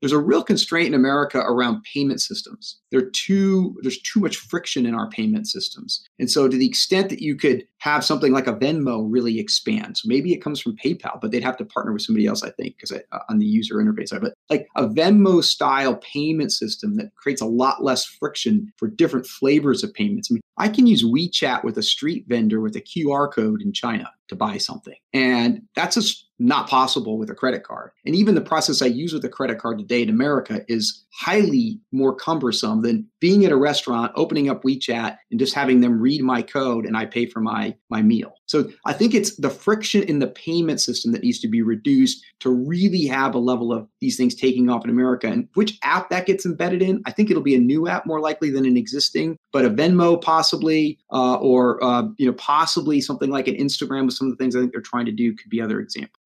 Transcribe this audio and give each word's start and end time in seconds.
there's 0.00 0.12
a 0.12 0.18
real 0.18 0.42
constraint 0.42 0.88
in 0.88 0.94
America 0.94 1.38
around 1.38 1.82
payment 1.82 2.20
systems. 2.20 2.78
There 2.90 3.08
too, 3.10 3.76
there's 3.82 4.00
too 4.02 4.20
much 4.20 4.36
friction 4.36 4.86
in 4.86 4.94
our 4.94 5.08
payment 5.08 5.48
systems. 5.48 6.06
And 6.18 6.30
so 6.30 6.48
to 6.48 6.56
the 6.56 6.66
extent 6.66 7.08
that 7.08 7.22
you 7.22 7.36
could 7.36 7.66
have 7.78 8.04
something 8.04 8.32
like 8.32 8.46
a 8.46 8.54
Venmo 8.54 9.06
really 9.08 9.38
expand, 9.38 9.96
so 9.96 10.06
maybe 10.06 10.32
it 10.32 10.42
comes 10.42 10.60
from 10.60 10.76
PayPal, 10.76 11.20
but 11.20 11.30
they'd 11.30 11.42
have 11.42 11.56
to 11.58 11.64
partner 11.64 11.92
with 11.92 12.02
somebody 12.02 12.26
else, 12.26 12.42
I 12.42 12.50
think, 12.50 12.76
because 12.76 12.92
uh, 12.92 13.18
on 13.28 13.38
the 13.38 13.46
user 13.46 13.76
interface 13.76 14.08
side. 14.08 14.20
But 14.20 14.34
like 14.50 14.66
a 14.76 14.86
Venmo 14.86 15.42
style 15.42 15.96
payment 15.96 16.52
system 16.52 16.96
that 16.96 17.14
creates 17.16 17.40
a 17.40 17.46
lot 17.46 17.82
less 17.82 18.04
friction 18.04 18.72
for 18.76 18.88
different 18.88 19.26
flavors 19.26 19.82
of 19.82 19.94
payments. 19.94 20.30
I 20.30 20.34
mean, 20.34 20.42
I 20.58 20.68
can 20.68 20.86
use 20.86 21.04
WeChat 21.04 21.64
with 21.64 21.76
a 21.78 21.82
street 21.82 22.24
vendor 22.28 22.60
with 22.60 22.76
a 22.76 22.80
QR 22.80 23.32
code 23.32 23.62
in 23.62 23.72
China 23.72 24.10
to 24.28 24.36
buy 24.36 24.58
something. 24.58 24.96
And 25.12 25.62
that's 25.74 25.94
just 25.94 26.25
not 26.38 26.68
possible 26.68 27.18
with 27.18 27.30
a 27.30 27.34
credit 27.34 27.62
card. 27.62 27.90
And 28.04 28.14
even 28.14 28.34
the 28.34 28.40
process 28.40 28.82
I 28.82 28.86
use 28.86 29.12
with 29.12 29.24
a 29.24 29.28
credit 29.28 29.58
card 29.58 29.78
today 29.78 30.02
in 30.02 30.10
America 30.10 30.60
is 30.68 31.04
highly 31.12 31.80
more 31.92 32.14
cumbersome 32.14 32.82
than 32.82 33.08
being 33.20 33.44
at 33.44 33.52
a 33.52 33.56
restaurant, 33.56 34.12
opening 34.16 34.50
up 34.50 34.62
WeChat 34.62 35.16
and 35.30 35.40
just 35.40 35.54
having 35.54 35.80
them 35.80 36.00
read 36.00 36.22
my 36.22 36.42
code 36.42 36.84
and 36.84 36.96
I 36.96 37.06
pay 37.06 37.26
for 37.26 37.40
my 37.40 37.74
my 37.88 38.02
meal. 38.02 38.34
So 38.46 38.70
I 38.84 38.92
think 38.92 39.12
it's 39.12 39.36
the 39.36 39.50
friction 39.50 40.04
in 40.04 40.20
the 40.20 40.28
payment 40.28 40.80
system 40.80 41.10
that 41.12 41.22
needs 41.22 41.40
to 41.40 41.48
be 41.48 41.62
reduced 41.62 42.24
to 42.40 42.50
really 42.50 43.04
have 43.06 43.34
a 43.34 43.38
level 43.38 43.72
of 43.72 43.88
these 44.00 44.16
things 44.16 44.36
taking 44.36 44.70
off 44.70 44.84
in 44.84 44.90
America. 44.90 45.26
And 45.26 45.48
which 45.54 45.78
app 45.82 46.10
that 46.10 46.26
gets 46.26 46.46
embedded 46.46 46.80
in, 46.80 47.02
I 47.06 47.10
think 47.10 47.28
it'll 47.28 47.42
be 47.42 47.56
a 47.56 47.60
new 47.60 47.88
app 47.88 48.06
more 48.06 48.20
likely 48.20 48.50
than 48.50 48.64
an 48.64 48.76
existing, 48.76 49.36
but 49.52 49.64
a 49.64 49.70
Venmo 49.70 50.22
possibly, 50.22 50.98
uh, 51.12 51.34
or 51.36 51.82
uh, 51.82 52.04
you 52.18 52.26
know 52.26 52.34
possibly 52.34 53.00
something 53.00 53.30
like 53.30 53.48
an 53.48 53.56
Instagram 53.56 54.06
with 54.06 54.14
some 54.14 54.28
of 54.28 54.38
the 54.38 54.42
things 54.42 54.54
I 54.54 54.60
think 54.60 54.72
they're 54.72 54.80
trying 54.80 55.06
to 55.06 55.12
do 55.12 55.34
could 55.34 55.50
be 55.50 55.60
other 55.60 55.80
examples. 55.80 56.22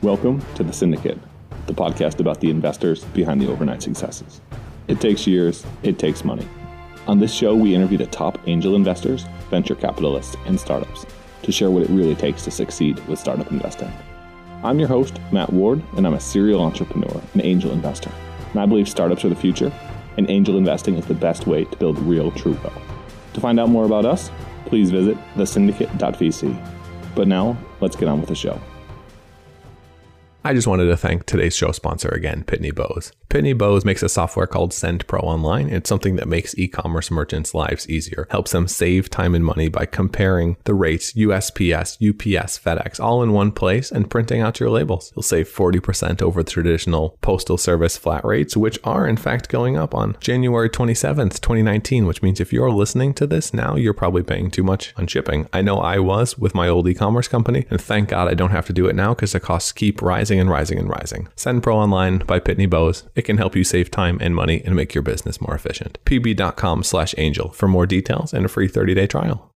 Welcome 0.00 0.42
to 0.54 0.64
The 0.64 0.72
Syndicate, 0.72 1.18
the 1.66 1.74
podcast 1.74 2.18
about 2.20 2.40
the 2.40 2.48
investors 2.48 3.04
behind 3.04 3.42
the 3.42 3.50
overnight 3.50 3.82
successes. 3.82 4.40
It 4.86 5.02
takes 5.02 5.26
years, 5.26 5.66
it 5.82 5.98
takes 5.98 6.24
money. 6.24 6.48
On 7.06 7.18
this 7.18 7.32
show, 7.32 7.54
we 7.54 7.74
interview 7.74 7.98
the 7.98 8.06
top 8.06 8.38
angel 8.46 8.74
investors, 8.74 9.26
venture 9.50 9.74
capitalists, 9.74 10.36
and 10.46 10.58
startups 10.58 11.04
to 11.42 11.52
share 11.52 11.70
what 11.70 11.82
it 11.82 11.90
really 11.90 12.14
takes 12.14 12.44
to 12.44 12.50
succeed 12.50 12.98
with 13.06 13.18
startup 13.18 13.50
investing. 13.50 13.92
I'm 14.62 14.78
your 14.78 14.88
host, 14.88 15.20
Matt 15.32 15.52
Ward, 15.52 15.82
and 15.96 16.06
I'm 16.06 16.14
a 16.14 16.20
serial 16.20 16.60
entrepreneur 16.60 17.22
and 17.32 17.44
angel 17.44 17.70
investor. 17.70 18.10
And 18.50 18.60
I 18.60 18.66
believe 18.66 18.88
startups 18.88 19.24
are 19.24 19.28
the 19.28 19.36
future, 19.36 19.72
and 20.16 20.28
angel 20.28 20.58
investing 20.58 20.96
is 20.96 21.06
the 21.06 21.14
best 21.14 21.46
way 21.46 21.64
to 21.64 21.76
build 21.76 21.98
real 22.00 22.32
true 22.32 22.54
wealth. 22.64 22.82
To 23.34 23.40
find 23.40 23.60
out 23.60 23.68
more 23.68 23.84
about 23.84 24.04
us, 24.04 24.30
please 24.66 24.90
visit 24.90 25.16
thesyndicate.vc. 25.36 27.14
But 27.14 27.28
now, 27.28 27.56
let's 27.80 27.96
get 27.96 28.08
on 28.08 28.20
with 28.20 28.28
the 28.28 28.34
show. 28.34 28.60
I 30.48 30.54
just 30.54 30.66
wanted 30.66 30.86
to 30.86 30.96
thank 30.96 31.26
today's 31.26 31.54
show 31.54 31.72
sponsor 31.72 32.08
again, 32.08 32.42
Pitney 32.42 32.74
Bowes. 32.74 33.12
Pitney 33.28 33.56
Bowes 33.56 33.84
makes 33.84 34.02
a 34.02 34.08
software 34.08 34.46
called 34.46 34.72
Send 34.72 35.06
Pro 35.06 35.20
Online. 35.20 35.68
It's 35.68 35.90
something 35.90 36.16
that 36.16 36.26
makes 36.26 36.56
e-commerce 36.56 37.10
merchants' 37.10 37.52
lives 37.52 37.86
easier, 37.90 38.26
helps 38.30 38.52
them 38.52 38.66
save 38.66 39.10
time 39.10 39.34
and 39.34 39.44
money 39.44 39.68
by 39.68 39.84
comparing 39.84 40.56
the 40.64 40.72
rates 40.72 41.12
USPS, 41.12 41.98
UPS, 42.00 42.58
FedEx 42.58 42.98
all 42.98 43.22
in 43.22 43.34
one 43.34 43.52
place 43.52 43.92
and 43.92 44.08
printing 44.08 44.40
out 44.40 44.58
your 44.58 44.70
labels. 44.70 45.12
You'll 45.14 45.22
save 45.22 45.50
40% 45.50 46.22
over 46.22 46.42
traditional 46.42 47.18
postal 47.20 47.58
service 47.58 47.98
flat 47.98 48.24
rates, 48.24 48.56
which 48.56 48.78
are 48.84 49.06
in 49.06 49.18
fact 49.18 49.50
going 49.50 49.76
up 49.76 49.94
on 49.94 50.16
January 50.18 50.70
27th, 50.70 51.42
2019, 51.42 52.06
which 52.06 52.22
means 52.22 52.40
if 52.40 52.54
you're 52.54 52.70
listening 52.70 53.12
to 53.12 53.26
this 53.26 53.52
now, 53.52 53.76
you're 53.76 53.92
probably 53.92 54.22
paying 54.22 54.50
too 54.50 54.62
much 54.62 54.94
on 54.96 55.06
shipping. 55.06 55.46
I 55.52 55.60
know 55.60 55.76
I 55.76 55.98
was 55.98 56.38
with 56.38 56.54
my 56.54 56.68
old 56.68 56.88
e-commerce 56.88 57.28
company, 57.28 57.66
and 57.68 57.78
thank 57.78 58.08
God 58.08 58.28
I 58.28 58.32
don't 58.32 58.52
have 58.52 58.64
to 58.68 58.72
do 58.72 58.86
it 58.86 58.96
now 58.96 59.12
because 59.12 59.32
the 59.32 59.40
costs 59.40 59.72
keep 59.72 60.00
rising 60.00 60.37
and 60.38 60.50
rising 60.50 60.78
and 60.78 60.88
rising. 60.88 61.28
Send 61.36 61.62
Pro 61.62 61.76
Online 61.76 62.18
by 62.18 62.40
Pitney 62.40 62.68
Bowes. 62.68 63.04
It 63.14 63.22
can 63.22 63.38
help 63.38 63.56
you 63.56 63.64
save 63.64 63.90
time 63.90 64.18
and 64.20 64.34
money 64.34 64.62
and 64.64 64.74
make 64.76 64.94
your 64.94 65.02
business 65.02 65.40
more 65.40 65.54
efficient. 65.54 65.98
pb.com 66.04 66.82
slash 66.82 67.14
angel 67.18 67.50
for 67.50 67.68
more 67.68 67.86
details 67.86 68.32
and 68.32 68.44
a 68.44 68.48
free 68.48 68.68
30-day 68.68 69.06
trial. 69.06 69.48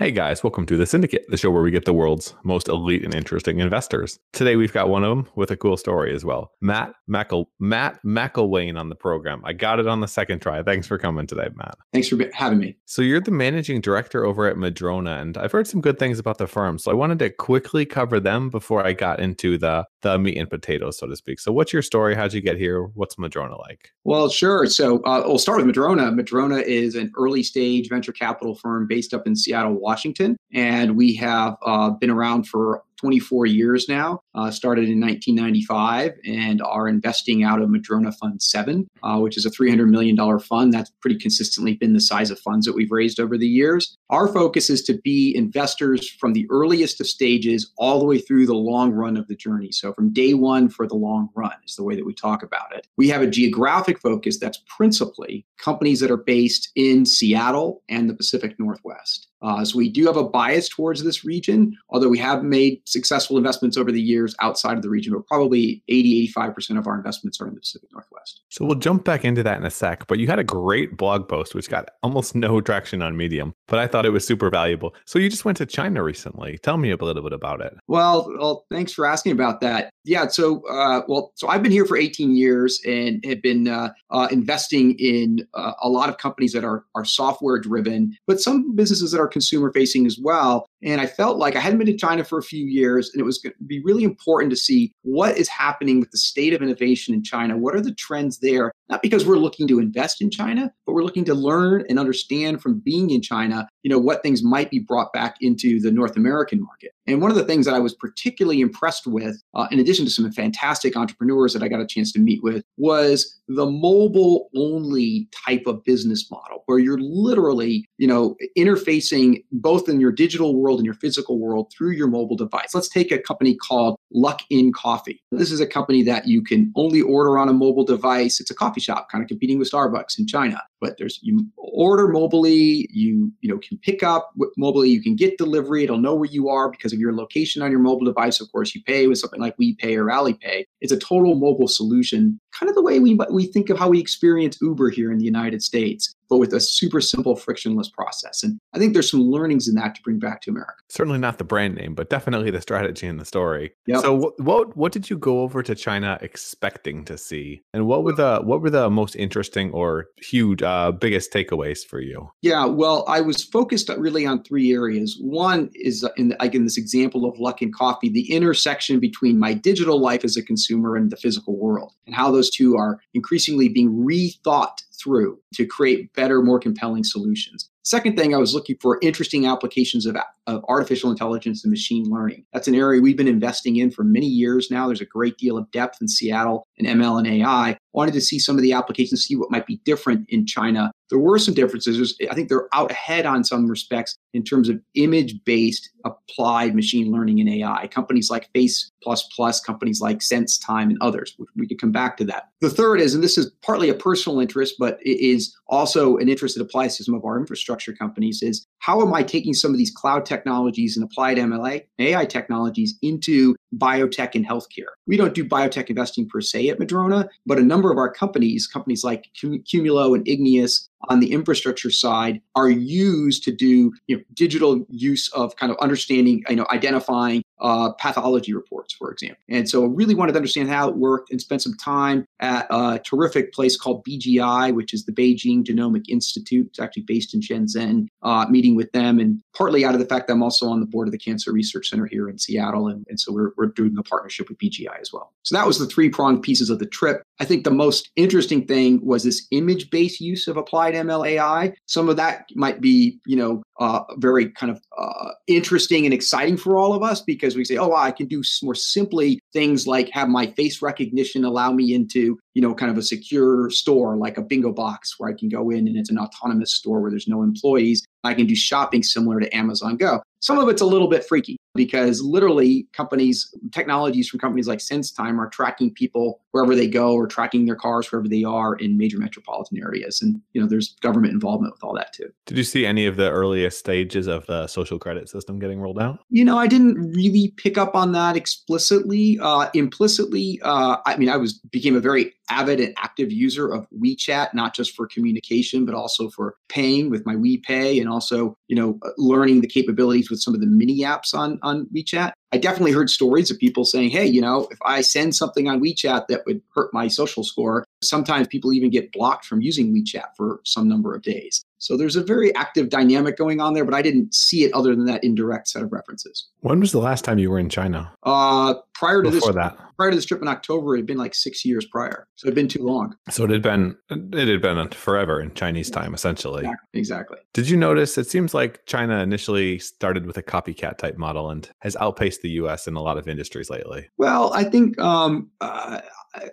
Hey 0.00 0.12
guys, 0.12 0.42
welcome 0.42 0.64
to 0.64 0.78
The 0.78 0.86
Syndicate, 0.86 1.26
the 1.28 1.36
show 1.36 1.50
where 1.50 1.62
we 1.62 1.70
get 1.70 1.84
the 1.84 1.92
world's 1.92 2.34
most 2.42 2.68
elite 2.68 3.04
and 3.04 3.14
interesting 3.14 3.58
investors. 3.58 4.18
Today 4.32 4.56
we've 4.56 4.72
got 4.72 4.88
one 4.88 5.04
of 5.04 5.10
them 5.10 5.28
with 5.34 5.50
a 5.50 5.58
cool 5.58 5.76
story 5.76 6.14
as 6.14 6.24
well. 6.24 6.52
Matt 6.62 6.94
Mackle 7.06 7.50
Matt 7.58 7.98
McIlwain 8.02 8.80
on 8.80 8.88
the 8.88 8.94
program. 8.94 9.42
I 9.44 9.52
got 9.52 9.78
it 9.78 9.86
on 9.86 10.00
the 10.00 10.08
second 10.08 10.40
try. 10.40 10.62
Thanks 10.62 10.86
for 10.86 10.96
coming 10.96 11.26
today, 11.26 11.50
Matt. 11.54 11.76
Thanks 11.92 12.08
for 12.08 12.16
having 12.32 12.60
me. 12.60 12.78
So 12.86 13.02
you're 13.02 13.20
the 13.20 13.30
managing 13.30 13.82
director 13.82 14.24
over 14.24 14.46
at 14.46 14.56
Madrona, 14.56 15.18
and 15.18 15.36
I've 15.36 15.52
heard 15.52 15.66
some 15.66 15.82
good 15.82 15.98
things 15.98 16.18
about 16.18 16.38
the 16.38 16.46
firm. 16.46 16.78
So 16.78 16.90
I 16.90 16.94
wanted 16.94 17.18
to 17.18 17.28
quickly 17.28 17.84
cover 17.84 18.20
them 18.20 18.48
before 18.48 18.86
I 18.86 18.94
got 18.94 19.20
into 19.20 19.58
the 19.58 19.84
the 20.02 20.18
meat 20.18 20.36
and 20.36 20.48
potatoes, 20.48 20.98
so 20.98 21.06
to 21.06 21.16
speak. 21.16 21.40
So 21.40 21.52
what's 21.52 21.72
your 21.72 21.82
story? 21.82 22.14
How'd 22.14 22.32
you 22.32 22.40
get 22.40 22.56
here? 22.56 22.84
What's 22.84 23.18
Madrona 23.18 23.56
like? 23.58 23.92
Well, 24.04 24.28
sure. 24.28 24.66
So 24.66 25.02
uh, 25.04 25.22
we'll 25.26 25.38
start 25.38 25.58
with 25.58 25.66
Madrona. 25.66 26.10
Madrona 26.10 26.58
is 26.58 26.94
an 26.94 27.12
early 27.16 27.42
stage 27.42 27.88
venture 27.88 28.12
capital 28.12 28.54
firm 28.54 28.86
based 28.86 29.14
up 29.14 29.26
in 29.26 29.36
Seattle, 29.36 29.74
Washington. 29.74 30.36
And 30.52 30.96
we 30.96 31.14
have 31.16 31.56
uh, 31.64 31.90
been 31.90 32.10
around 32.10 32.48
for 32.48 32.82
24 33.00 33.46
years 33.46 33.88
now, 33.88 34.22
uh, 34.34 34.50
started 34.50 34.88
in 34.88 35.00
1995, 35.00 36.12
and 36.24 36.62
are 36.62 36.88
investing 36.88 37.42
out 37.42 37.60
of 37.60 37.70
Madrona 37.70 38.12
Fund 38.12 38.40
7, 38.40 38.86
uh, 39.02 39.18
which 39.18 39.36
is 39.36 39.44
a 39.44 39.50
$300 39.50 39.88
million 39.88 40.16
fund. 40.40 40.72
That's 40.72 40.90
pretty 41.00 41.18
consistently 41.18 41.74
been 41.74 41.94
the 41.94 42.00
size 42.00 42.30
of 42.30 42.38
funds 42.38 42.66
that 42.66 42.74
we've 42.74 42.90
raised 42.90 43.18
over 43.18 43.36
the 43.36 43.46
years. 43.46 43.96
Our 44.10 44.28
focus 44.28 44.70
is 44.70 44.82
to 44.82 44.94
be 44.94 45.34
investors 45.36 46.08
from 46.08 46.32
the 46.32 46.46
earliest 46.50 47.00
of 47.00 47.06
stages 47.06 47.72
all 47.76 47.98
the 47.98 48.04
way 48.04 48.18
through 48.18 48.46
the 48.46 48.54
long 48.54 48.92
run 48.92 49.16
of 49.16 49.28
the 49.28 49.36
journey. 49.36 49.72
So, 49.72 49.92
from 49.92 50.12
day 50.12 50.34
one 50.34 50.68
for 50.68 50.86
the 50.86 50.96
long 50.96 51.28
run 51.34 51.54
is 51.64 51.76
the 51.76 51.84
way 51.84 51.96
that 51.96 52.06
we 52.06 52.14
talk 52.14 52.42
about 52.42 52.74
it. 52.74 52.86
We 52.96 53.08
have 53.08 53.22
a 53.22 53.26
geographic 53.26 53.98
focus 54.00 54.38
that's 54.38 54.62
principally 54.66 55.46
companies 55.58 56.00
that 56.00 56.10
are 56.10 56.16
based 56.16 56.70
in 56.74 57.04
Seattle 57.04 57.82
and 57.88 58.08
the 58.08 58.14
Pacific 58.14 58.58
Northwest. 58.58 59.28
Uh, 59.42 59.64
so 59.64 59.78
we 59.78 59.88
do 59.88 60.06
have 60.06 60.16
a 60.16 60.28
bias 60.28 60.68
towards 60.68 61.02
this 61.02 61.24
region, 61.24 61.76
although 61.88 62.08
we 62.08 62.18
have 62.18 62.42
made 62.42 62.80
successful 62.86 63.38
investments 63.38 63.76
over 63.76 63.90
the 63.90 64.00
years 64.00 64.19
outside 64.40 64.76
of 64.76 64.82
the 64.82 64.88
region, 64.88 65.12
but 65.12 65.26
probably 65.26 65.82
80, 65.88 66.32
85% 66.34 66.78
of 66.78 66.86
our 66.86 66.96
investments 66.96 67.40
are 67.40 67.48
in 67.48 67.54
the 67.54 67.60
Pacific 67.60 67.88
Northwest. 67.92 68.42
So 68.48 68.64
we'll 68.64 68.78
jump 68.78 69.04
back 69.04 69.24
into 69.24 69.42
that 69.42 69.58
in 69.58 69.64
a 69.64 69.70
sec, 69.70 70.06
but 70.06 70.18
you 70.18 70.26
had 70.26 70.38
a 70.38 70.44
great 70.44 70.96
blog 70.96 71.28
post, 71.28 71.54
which 71.54 71.68
got 71.68 71.90
almost 72.02 72.34
no 72.34 72.60
traction 72.60 73.02
on 73.02 73.16
Medium, 73.16 73.54
but 73.68 73.78
I 73.78 73.86
thought 73.86 74.06
it 74.06 74.10
was 74.10 74.26
super 74.26 74.50
valuable. 74.50 74.94
So 75.04 75.18
you 75.18 75.28
just 75.28 75.44
went 75.44 75.58
to 75.58 75.66
China 75.66 76.02
recently. 76.02 76.58
Tell 76.58 76.76
me 76.76 76.90
a 76.90 76.96
little 76.96 77.22
bit 77.22 77.32
about 77.32 77.60
it. 77.60 77.74
Well, 77.88 78.30
well 78.38 78.66
thanks 78.70 78.92
for 78.92 79.06
asking 79.06 79.32
about 79.32 79.60
that. 79.60 79.90
Yeah, 80.04 80.28
so 80.28 80.66
uh, 80.66 81.02
well, 81.08 81.32
so 81.34 81.48
I've 81.48 81.62
been 81.62 81.72
here 81.72 81.84
for 81.84 81.96
18 81.96 82.34
years 82.34 82.80
and 82.86 83.22
have 83.26 83.42
been 83.42 83.68
uh, 83.68 83.90
uh, 84.10 84.28
investing 84.30 84.98
in 84.98 85.46
uh, 85.52 85.72
a 85.82 85.90
lot 85.90 86.08
of 86.08 86.16
companies 86.16 86.52
that 86.54 86.64
are 86.64 86.86
are 86.94 87.04
software 87.04 87.58
driven, 87.58 88.16
but 88.26 88.40
some 88.40 88.74
businesses 88.74 89.12
that 89.12 89.20
are 89.20 89.28
consumer 89.28 89.70
facing 89.72 90.06
as 90.06 90.18
well. 90.18 90.66
And 90.82 91.02
I 91.02 91.06
felt 91.06 91.36
like 91.36 91.54
I 91.54 91.60
hadn't 91.60 91.78
been 91.78 91.86
to 91.88 91.96
China 91.96 92.24
for 92.24 92.38
a 92.38 92.42
few 92.42 92.64
years, 92.64 93.10
and 93.12 93.20
it 93.20 93.24
was 93.24 93.38
going 93.38 93.52
to 93.52 93.64
be 93.64 93.82
really 93.82 94.04
important 94.04 94.50
to 94.52 94.56
see 94.56 94.90
what 95.02 95.36
is 95.36 95.48
happening 95.48 96.00
with 96.00 96.10
the 96.12 96.18
state 96.18 96.54
of 96.54 96.62
innovation 96.62 97.12
in 97.12 97.22
China. 97.22 97.58
What 97.58 97.74
are 97.74 97.82
the 97.82 97.94
trends 97.94 98.38
there? 98.38 98.72
Not 98.88 99.02
because 99.02 99.26
we're 99.26 99.36
looking 99.36 99.68
to 99.68 99.78
invest 99.78 100.22
in 100.22 100.30
China, 100.30 100.72
but 100.86 100.94
we're 100.94 101.04
looking 101.04 101.26
to 101.26 101.34
learn 101.34 101.84
and 101.90 101.98
understand 101.98 102.62
from 102.62 102.78
being 102.78 103.10
in 103.10 103.20
China, 103.20 103.68
you 103.82 103.90
know, 103.90 103.98
what 103.98 104.22
things 104.22 104.42
might 104.42 104.70
be 104.70 104.78
brought 104.78 105.12
back 105.12 105.36
into 105.42 105.78
the 105.78 105.90
North 105.90 106.16
American 106.16 106.62
market. 106.62 106.92
And 107.06 107.20
one 107.20 107.30
of 107.30 107.36
the 107.36 107.44
things 107.44 107.66
that 107.66 107.74
I 107.74 107.78
was 107.78 107.94
particularly 107.94 108.60
impressed 108.60 109.06
with, 109.06 109.42
uh, 109.54 109.66
in 109.70 109.78
addition 109.78 109.89
to 109.98 110.10
some 110.10 110.30
fantastic 110.32 110.96
entrepreneurs 110.96 111.52
that 111.52 111.62
I 111.62 111.68
got 111.68 111.80
a 111.80 111.86
chance 111.86 112.12
to 112.12 112.18
meet 112.18 112.42
with, 112.42 112.64
was 112.76 113.40
the 113.48 113.66
mobile 113.66 114.48
only 114.56 115.28
type 115.46 115.64
of 115.66 115.82
business 115.84 116.30
model 116.30 116.62
where 116.66 116.78
you're 116.78 117.00
literally, 117.00 117.84
you 117.98 118.06
know, 118.06 118.36
interfacing 118.56 119.44
both 119.52 119.88
in 119.88 120.00
your 120.00 120.12
digital 120.12 120.54
world 120.56 120.78
and 120.78 120.86
your 120.86 120.94
physical 120.94 121.38
world 121.38 121.72
through 121.76 121.90
your 121.90 122.06
mobile 122.06 122.36
device. 122.36 122.74
Let's 122.74 122.88
take 122.88 123.10
a 123.10 123.18
company 123.18 123.56
called 123.56 123.96
Luckin 124.14 124.72
Coffee. 124.72 125.20
This 125.32 125.50
is 125.50 125.60
a 125.60 125.66
company 125.66 126.02
that 126.04 126.26
you 126.26 126.42
can 126.42 126.72
only 126.76 127.02
order 127.02 127.38
on 127.38 127.48
a 127.48 127.52
mobile 127.52 127.84
device. 127.84 128.40
It's 128.40 128.50
a 128.50 128.54
coffee 128.54 128.80
shop, 128.80 129.10
kind 129.10 129.22
of 129.22 129.28
competing 129.28 129.58
with 129.58 129.70
Starbucks 129.70 130.18
in 130.18 130.26
China. 130.26 130.60
But 130.80 130.96
there's 130.98 131.18
you 131.22 131.46
order 131.56 132.08
mobily, 132.08 132.86
you 132.90 133.32
you 133.40 133.48
know 133.48 133.58
can 133.58 133.78
pick 133.78 134.02
up 134.02 134.32
mobily, 134.58 134.88
you 134.88 135.02
can 135.02 135.16
get 135.16 135.38
delivery. 135.38 135.84
It'll 135.84 135.98
know 135.98 136.14
where 136.14 136.30
you 136.30 136.48
are 136.48 136.70
because 136.70 136.92
of 136.92 136.98
your 136.98 137.14
location 137.14 137.62
on 137.62 137.70
your 137.70 137.80
mobile 137.80 138.06
device. 138.06 138.40
Of 138.40 138.50
course, 138.52 138.74
you 138.74 138.82
pay 138.82 139.06
with 139.06 139.18
something 139.18 139.40
like 139.40 139.56
WePay 139.58 139.96
or 139.96 140.06
Alipay. 140.06 140.64
It's 140.80 140.92
a 140.92 140.98
total 140.98 141.34
mobile 141.34 141.68
solution, 141.68 142.40
kind 142.58 142.68
of 142.68 142.74
the 142.74 142.82
way 142.82 142.98
we 143.00 143.18
we 143.30 143.46
think 143.46 143.70
of 143.70 143.78
how 143.78 143.88
we 143.88 144.00
experience 144.00 144.58
Uber 144.60 144.90
here 144.90 145.10
in 145.12 145.18
the 145.18 145.24
United 145.24 145.62
States. 145.62 146.14
but 146.30 146.38
with 146.38 146.54
a 146.54 146.60
super 146.60 147.00
simple, 147.00 147.34
frictionless 147.34 147.90
process. 147.90 148.42
And 148.44 148.58
I 148.72 148.78
think 148.78 148.94
there's 148.94 149.10
some 149.10 149.20
learnings 149.20 149.68
in 149.68 149.74
that 149.74 149.96
to 149.96 150.02
bring 150.02 150.20
back 150.20 150.40
to 150.42 150.50
America. 150.50 150.74
Certainly 150.88 151.18
not 151.18 151.38
the 151.38 151.44
brand 151.44 151.74
name, 151.74 151.94
but 151.94 152.08
definitely 152.08 152.52
the 152.52 152.60
strategy 152.60 153.06
and 153.08 153.20
the 153.20 153.24
story. 153.24 153.72
Yep. 153.86 154.00
So 154.00 154.14
what, 154.14 154.40
what 154.40 154.76
what 154.76 154.92
did 154.92 155.10
you 155.10 155.18
go 155.18 155.40
over 155.40 155.62
to 155.62 155.74
China 155.74 156.18
expecting 156.22 157.04
to 157.06 157.18
see, 157.18 157.62
and 157.74 157.86
what 157.86 158.04
were 158.04 158.12
the 158.12 158.40
what 158.42 158.62
were 158.62 158.70
the 158.70 158.88
most 158.88 159.16
interesting 159.16 159.72
or 159.72 160.06
huge 160.18 160.62
uh, 160.62 160.92
biggest 160.92 161.32
takeaways 161.32 161.84
for 161.84 162.00
you? 162.00 162.30
Yeah, 162.42 162.64
well, 162.64 163.04
I 163.08 163.20
was 163.20 163.42
focused 163.44 163.90
really 163.98 164.24
on 164.24 164.44
three 164.44 164.72
areas. 164.72 165.18
One 165.20 165.68
is 165.74 166.04
uh, 166.04 166.10
in 166.16 166.36
like 166.38 166.54
in 166.54 166.62
this 166.62 166.78
example 166.78 167.24
of 167.24 167.36
Luckin 167.38 167.72
Coffee, 167.72 168.08
the 168.08 168.32
intersection 168.32 169.00
between 169.00 169.38
my 169.38 169.52
digital 169.52 170.00
life 170.00 170.24
as 170.24 170.36
a 170.36 170.44
consumer 170.44 170.94
and 170.94 171.10
the 171.10 171.16
physical 171.16 171.58
world, 171.58 171.92
and 172.06 172.14
how 172.14 172.30
those 172.30 172.39
two 172.48 172.76
are 172.76 173.00
increasingly 173.12 173.68
being 173.68 173.90
rethought 173.92 174.78
through 174.98 175.38
to 175.54 175.66
create 175.66 176.12
better, 176.14 176.42
more 176.42 176.58
compelling 176.58 177.04
solutions. 177.04 177.70
Second 177.82 178.16
thing, 178.16 178.34
I 178.34 178.38
was 178.38 178.54
looking 178.54 178.76
for 178.80 178.98
interesting 179.00 179.46
applications 179.46 180.04
of, 180.04 180.16
of 180.46 180.62
artificial 180.68 181.10
intelligence 181.10 181.64
and 181.64 181.70
machine 181.70 182.04
learning. 182.04 182.44
That's 182.52 182.68
an 182.68 182.74
area 182.74 183.00
we've 183.00 183.16
been 183.16 183.26
investing 183.26 183.76
in 183.76 183.90
for 183.90 184.04
many 184.04 184.26
years 184.26 184.70
now. 184.70 184.86
There's 184.86 185.00
a 185.00 185.06
great 185.06 185.38
deal 185.38 185.56
of 185.56 185.70
depth 185.70 185.98
in 186.00 186.06
Seattle 186.06 186.66
in 186.76 186.86
ML 186.86 187.18
and 187.18 187.26
AI. 187.26 187.78
Wanted 187.92 188.14
to 188.14 188.20
see 188.20 188.38
some 188.38 188.56
of 188.56 188.62
the 188.62 188.74
applications, 188.74 189.24
see 189.24 189.34
what 189.34 189.50
might 189.50 189.66
be 189.66 189.80
different 189.84 190.26
in 190.28 190.46
China. 190.46 190.92
There 191.08 191.18
were 191.18 191.38
some 191.38 191.54
differences. 191.54 192.16
I 192.30 192.34
think 192.34 192.48
they're 192.48 192.68
out 192.74 192.90
ahead 192.90 193.26
on 193.26 193.44
some 193.44 193.66
respects 193.66 194.16
in 194.34 194.44
terms 194.44 194.68
of 194.68 194.80
image 194.94 195.42
based 195.44 195.90
applied 196.04 196.74
machine 196.74 197.10
learning 197.10 197.40
and 197.40 197.48
AI. 197.48 197.88
Companies 197.88 198.30
like 198.30 198.50
Face 198.52 198.89
Plus 199.02 199.22
Plus, 199.34 199.60
companies 199.60 200.00
like 200.00 200.18
SenseTime, 200.18 200.84
and 200.84 200.98
others. 201.00 201.36
We 201.56 201.66
could 201.66 201.80
come 201.80 201.92
back 201.92 202.16
to 202.18 202.24
that. 202.24 202.48
The 202.60 202.70
third 202.70 203.00
is, 203.00 203.14
and 203.14 203.22
this 203.24 203.38
is 203.38 203.50
partly 203.62 203.88
a 203.88 203.94
personal 203.94 204.40
interest, 204.40 204.76
but 204.78 204.98
it 205.02 205.20
is 205.20 205.56
also 205.66 206.16
an 206.18 206.28
interest 206.28 206.56
that 206.56 206.62
applies 206.62 206.96
to 206.96 207.04
some 207.04 207.14
of 207.14 207.24
our 207.24 207.38
infrastructure 207.38 207.92
companies, 207.92 208.42
is 208.42 208.66
how 208.78 209.00
am 209.02 209.14
I 209.14 209.22
taking 209.22 209.54
some 209.54 209.70
of 209.70 209.78
these 209.78 209.90
cloud 209.90 210.26
technologies 210.26 210.96
and 210.96 211.04
applied 211.04 211.38
MLA 211.38 211.82
AI 211.98 212.24
technologies 212.24 212.94
into 213.02 213.54
biotech 213.76 214.34
and 214.34 214.46
healthcare? 214.46 214.92
We 215.06 215.16
don't 215.16 215.34
do 215.34 215.44
biotech 215.44 215.88
investing 215.88 216.28
per 216.28 216.40
se 216.40 216.68
at 216.68 216.78
Madrona, 216.78 217.28
but 217.46 217.58
a 217.58 217.62
number 217.62 217.90
of 217.90 217.98
our 217.98 218.10
companies, 218.10 218.66
companies 218.66 219.04
like 219.04 219.28
Qumulo 219.34 220.14
and 220.14 220.26
Igneous, 220.26 220.88
on 221.08 221.20
the 221.20 221.32
infrastructure 221.32 221.90
side 221.90 222.40
are 222.56 222.68
used 222.68 223.42
to 223.44 223.52
do 223.52 223.92
you 224.06 224.16
know, 224.16 224.22
digital 224.34 224.84
use 224.90 225.28
of 225.32 225.56
kind 225.56 225.72
of 225.72 225.78
understanding, 225.78 226.42
you 226.48 226.56
know, 226.56 226.66
identifying 226.70 227.42
uh, 227.60 227.92
pathology 227.92 228.54
reports, 228.54 228.94
for 228.94 229.10
example. 229.10 229.42
And 229.48 229.68
so 229.68 229.84
I 229.84 229.88
really 229.88 230.14
wanted 230.14 230.32
to 230.32 230.38
understand 230.38 230.68
how 230.68 230.88
it 230.88 230.96
worked 230.96 231.30
and 231.30 231.40
spent 231.40 231.62
some 231.62 231.74
time 231.74 232.26
at 232.40 232.66
a 232.70 233.00
terrific 233.04 233.52
place 233.52 233.76
called 233.76 234.04
BGI, 234.04 234.74
which 234.74 234.94
is 234.94 235.04
the 235.04 235.12
Beijing 235.12 235.64
Genomic 235.64 236.08
Institute. 236.08 236.66
It's 236.68 236.80
actually 236.80 237.02
based 237.02 237.34
in 237.34 237.40
Shenzhen, 237.40 238.08
uh, 238.22 238.46
meeting 238.48 238.74
with 238.74 238.90
them. 238.92 239.18
And 239.18 239.42
partly 239.54 239.84
out 239.84 239.94
of 239.94 240.00
the 240.00 240.06
fact 240.06 240.26
that 240.26 240.34
I'm 240.34 240.42
also 240.42 240.68
on 240.68 240.80
the 240.80 240.86
board 240.86 241.08
of 241.08 241.12
the 241.12 241.18
Cancer 241.18 241.52
Research 241.52 241.90
Center 241.90 242.06
here 242.06 242.28
in 242.28 242.38
Seattle. 242.38 242.88
And, 242.88 243.06
and 243.08 243.18
so 243.18 243.32
we're, 243.32 243.52
we're 243.56 243.66
doing 243.66 243.96
a 243.98 244.02
partnership 244.02 244.48
with 244.48 244.58
BGI 244.58 245.00
as 245.00 245.12
well. 245.12 245.32
So 245.42 245.56
that 245.56 245.66
was 245.66 245.78
the 245.78 245.86
three 245.86 246.08
pronged 246.08 246.42
pieces 246.42 246.70
of 246.70 246.78
the 246.78 246.86
trip. 246.86 247.22
I 247.40 247.44
think 247.44 247.64
the 247.64 247.70
most 247.70 248.10
interesting 248.16 248.66
thing 248.66 249.04
was 249.04 249.24
this 249.24 249.46
image 249.50 249.90
based 249.90 250.20
use 250.20 250.48
of 250.48 250.56
applied 250.56 250.94
ML 250.94 251.26
AI. 251.26 251.74
Some 251.86 252.08
of 252.08 252.16
that 252.16 252.46
might 252.54 252.80
be, 252.80 253.18
you 253.26 253.36
know, 253.36 253.62
uh, 253.80 254.02
very 254.18 254.50
kind 254.50 254.70
of 254.70 254.82
uh, 254.98 255.30
interesting 255.46 256.04
and 256.04 256.12
exciting 256.12 256.56
for 256.56 256.78
all 256.78 256.92
of 256.92 257.02
us 257.02 257.22
because 257.22 257.49
we 257.56 257.64
say, 257.64 257.76
oh, 257.76 257.94
I 257.94 258.10
can 258.10 258.26
do 258.26 258.42
more 258.62 258.74
simply 258.74 259.39
things 259.52 259.86
like 259.86 260.08
have 260.10 260.28
my 260.28 260.46
face 260.46 260.82
recognition 260.82 261.44
allow 261.44 261.72
me 261.72 261.94
into, 261.94 262.38
you 262.54 262.62
know, 262.62 262.74
kind 262.74 262.90
of 262.90 262.98
a 262.98 263.02
secure 263.02 263.70
store 263.70 264.16
like 264.16 264.38
a 264.38 264.42
bingo 264.42 264.72
box 264.72 265.18
where 265.18 265.30
I 265.30 265.34
can 265.34 265.48
go 265.48 265.70
in 265.70 265.88
and 265.88 265.96
it's 265.96 266.10
an 266.10 266.18
autonomous 266.18 266.74
store 266.74 267.00
where 267.00 267.10
there's 267.10 267.28
no 267.28 267.42
employees. 267.42 268.04
I 268.22 268.34
can 268.34 268.46
do 268.46 268.54
shopping 268.54 269.02
similar 269.02 269.40
to 269.40 269.56
Amazon 269.56 269.96
Go. 269.96 270.22
Some 270.40 270.58
of 270.58 270.68
it's 270.68 270.80
a 270.80 270.86
little 270.86 271.08
bit 271.08 271.24
freaky 271.26 271.56
because 271.74 272.22
literally 272.22 272.86
companies, 272.92 273.54
technologies 273.72 274.28
from 274.28 274.40
companies 274.40 274.66
like 274.66 274.78
SenseTime 274.78 275.38
are 275.38 275.48
tracking 275.48 275.92
people 275.92 276.40
wherever 276.52 276.74
they 276.74 276.88
go 276.88 277.12
or 277.12 277.26
tracking 277.26 277.66
their 277.66 277.76
cars 277.76 278.10
wherever 278.10 278.26
they 278.26 278.42
are 278.42 278.74
in 278.74 278.96
major 278.96 279.18
metropolitan 279.18 279.78
areas. 279.78 280.22
And, 280.22 280.40
you 280.52 280.60
know, 280.60 280.66
there's 280.66 280.96
government 281.00 281.34
involvement 281.34 281.74
with 281.74 281.84
all 281.84 281.94
that 281.96 282.12
too. 282.12 282.30
Did 282.46 282.56
you 282.56 282.64
see 282.64 282.86
any 282.86 283.06
of 283.06 283.16
the 283.16 283.30
earliest 283.30 283.78
stages 283.78 284.26
of 284.26 284.46
the 284.46 284.66
social 284.66 284.98
credit 284.98 285.28
system 285.28 285.58
getting 285.58 285.78
rolled 285.80 286.00
out? 286.00 286.20
You 286.30 286.44
know, 286.44 286.58
I 286.58 286.66
didn't 286.66 287.12
really 287.12 287.52
pick 287.56 287.76
up 287.76 287.94
on 287.94 288.12
that 288.12 288.36
explicitly. 288.36 289.38
Uh, 289.40 289.70
implicitly, 289.74 290.60
uh, 290.62 290.96
I 291.06 291.16
mean, 291.16 291.28
I 291.28 291.36
was 291.36 291.54
became 291.54 291.96
a 291.96 292.00
very 292.00 292.34
avid 292.50 292.80
and 292.80 292.94
active 292.98 293.32
user 293.32 293.72
of 293.72 293.86
WeChat, 293.98 294.52
not 294.52 294.74
just 294.74 294.94
for 294.94 295.06
communication, 295.06 295.86
but 295.86 295.94
also 295.94 296.28
for 296.30 296.56
paying 296.68 297.08
with 297.08 297.24
my 297.24 297.34
WePay 297.34 298.00
and 298.00 298.08
also, 298.08 298.56
you 298.68 298.76
know, 298.76 298.98
learning 299.16 299.60
the 299.60 299.68
capabilities 299.68 300.30
with 300.30 300.40
some 300.40 300.54
of 300.54 300.60
the 300.60 300.66
mini 300.66 301.00
apps 301.00 301.32
on, 301.32 301.58
on 301.62 301.86
WeChat. 301.94 302.32
I 302.52 302.58
definitely 302.58 302.92
heard 302.92 303.08
stories 303.08 303.50
of 303.50 303.58
people 303.58 303.84
saying, 303.84 304.10
hey, 304.10 304.26
you 304.26 304.40
know, 304.40 304.66
if 304.72 304.78
I 304.84 305.02
send 305.02 305.36
something 305.36 305.68
on 305.68 305.80
WeChat 305.80 306.26
that 306.28 306.44
would 306.46 306.60
hurt 306.74 306.92
my 306.92 307.06
social 307.06 307.44
score, 307.44 307.84
sometimes 308.02 308.48
people 308.48 308.72
even 308.72 308.90
get 308.90 309.12
blocked 309.12 309.44
from 309.44 309.60
using 309.60 309.94
WeChat 309.94 310.34
for 310.36 310.60
some 310.64 310.88
number 310.88 311.14
of 311.14 311.22
days. 311.22 311.62
So 311.78 311.96
there's 311.96 312.16
a 312.16 312.22
very 312.22 312.54
active 312.56 312.90
dynamic 312.90 313.38
going 313.38 313.60
on 313.60 313.72
there, 313.72 313.84
but 313.84 313.94
I 313.94 314.02
didn't 314.02 314.34
see 314.34 314.64
it 314.64 314.72
other 314.74 314.94
than 314.94 315.06
that 315.06 315.24
indirect 315.24 315.68
set 315.68 315.82
of 315.82 315.92
references. 315.92 316.48
When 316.60 316.80
was 316.80 316.92
the 316.92 316.98
last 316.98 317.24
time 317.24 317.38
you 317.38 317.50
were 317.50 317.58
in 317.58 317.70
China? 317.70 318.12
Uh, 318.22 318.74
prior 318.94 319.22
to 319.22 319.30
Before 319.30 319.52
this, 319.52 319.56
that. 319.56 319.78
Prior 320.00 320.08
to 320.08 320.16
this 320.16 320.24
trip 320.24 320.40
in 320.40 320.48
October, 320.48 320.94
it 320.94 321.00
had 321.00 321.06
been 321.06 321.18
like 321.18 321.34
six 321.34 321.62
years 321.62 321.84
prior. 321.84 322.26
So 322.36 322.46
it'd 322.46 322.54
been 322.54 322.68
too 322.68 322.82
long. 322.82 323.14
So 323.28 323.44
it 323.44 323.50
had 323.50 323.60
been 323.60 323.94
it 324.08 324.48
had 324.48 324.62
been 324.62 324.88
forever 324.88 325.42
in 325.42 325.52
Chinese 325.52 325.90
time, 325.90 326.14
essentially. 326.14 326.60
Exactly. 326.62 327.00
exactly. 327.00 327.38
Did 327.52 327.68
you 327.68 327.76
notice? 327.76 328.16
It 328.16 328.26
seems 328.26 328.54
like 328.54 328.86
China 328.86 329.18
initially 329.18 329.78
started 329.78 330.24
with 330.24 330.38
a 330.38 330.42
copycat 330.42 330.96
type 330.96 331.18
model 331.18 331.50
and 331.50 331.68
has 331.80 331.96
outpaced 331.96 332.40
the 332.40 332.48
U.S. 332.62 332.88
in 332.88 332.94
a 332.94 333.02
lot 333.02 333.18
of 333.18 333.28
industries 333.28 333.68
lately. 333.68 334.08
Well, 334.16 334.54
I 334.54 334.64
think 334.64 334.98
um, 334.98 335.50
uh, 335.60 336.00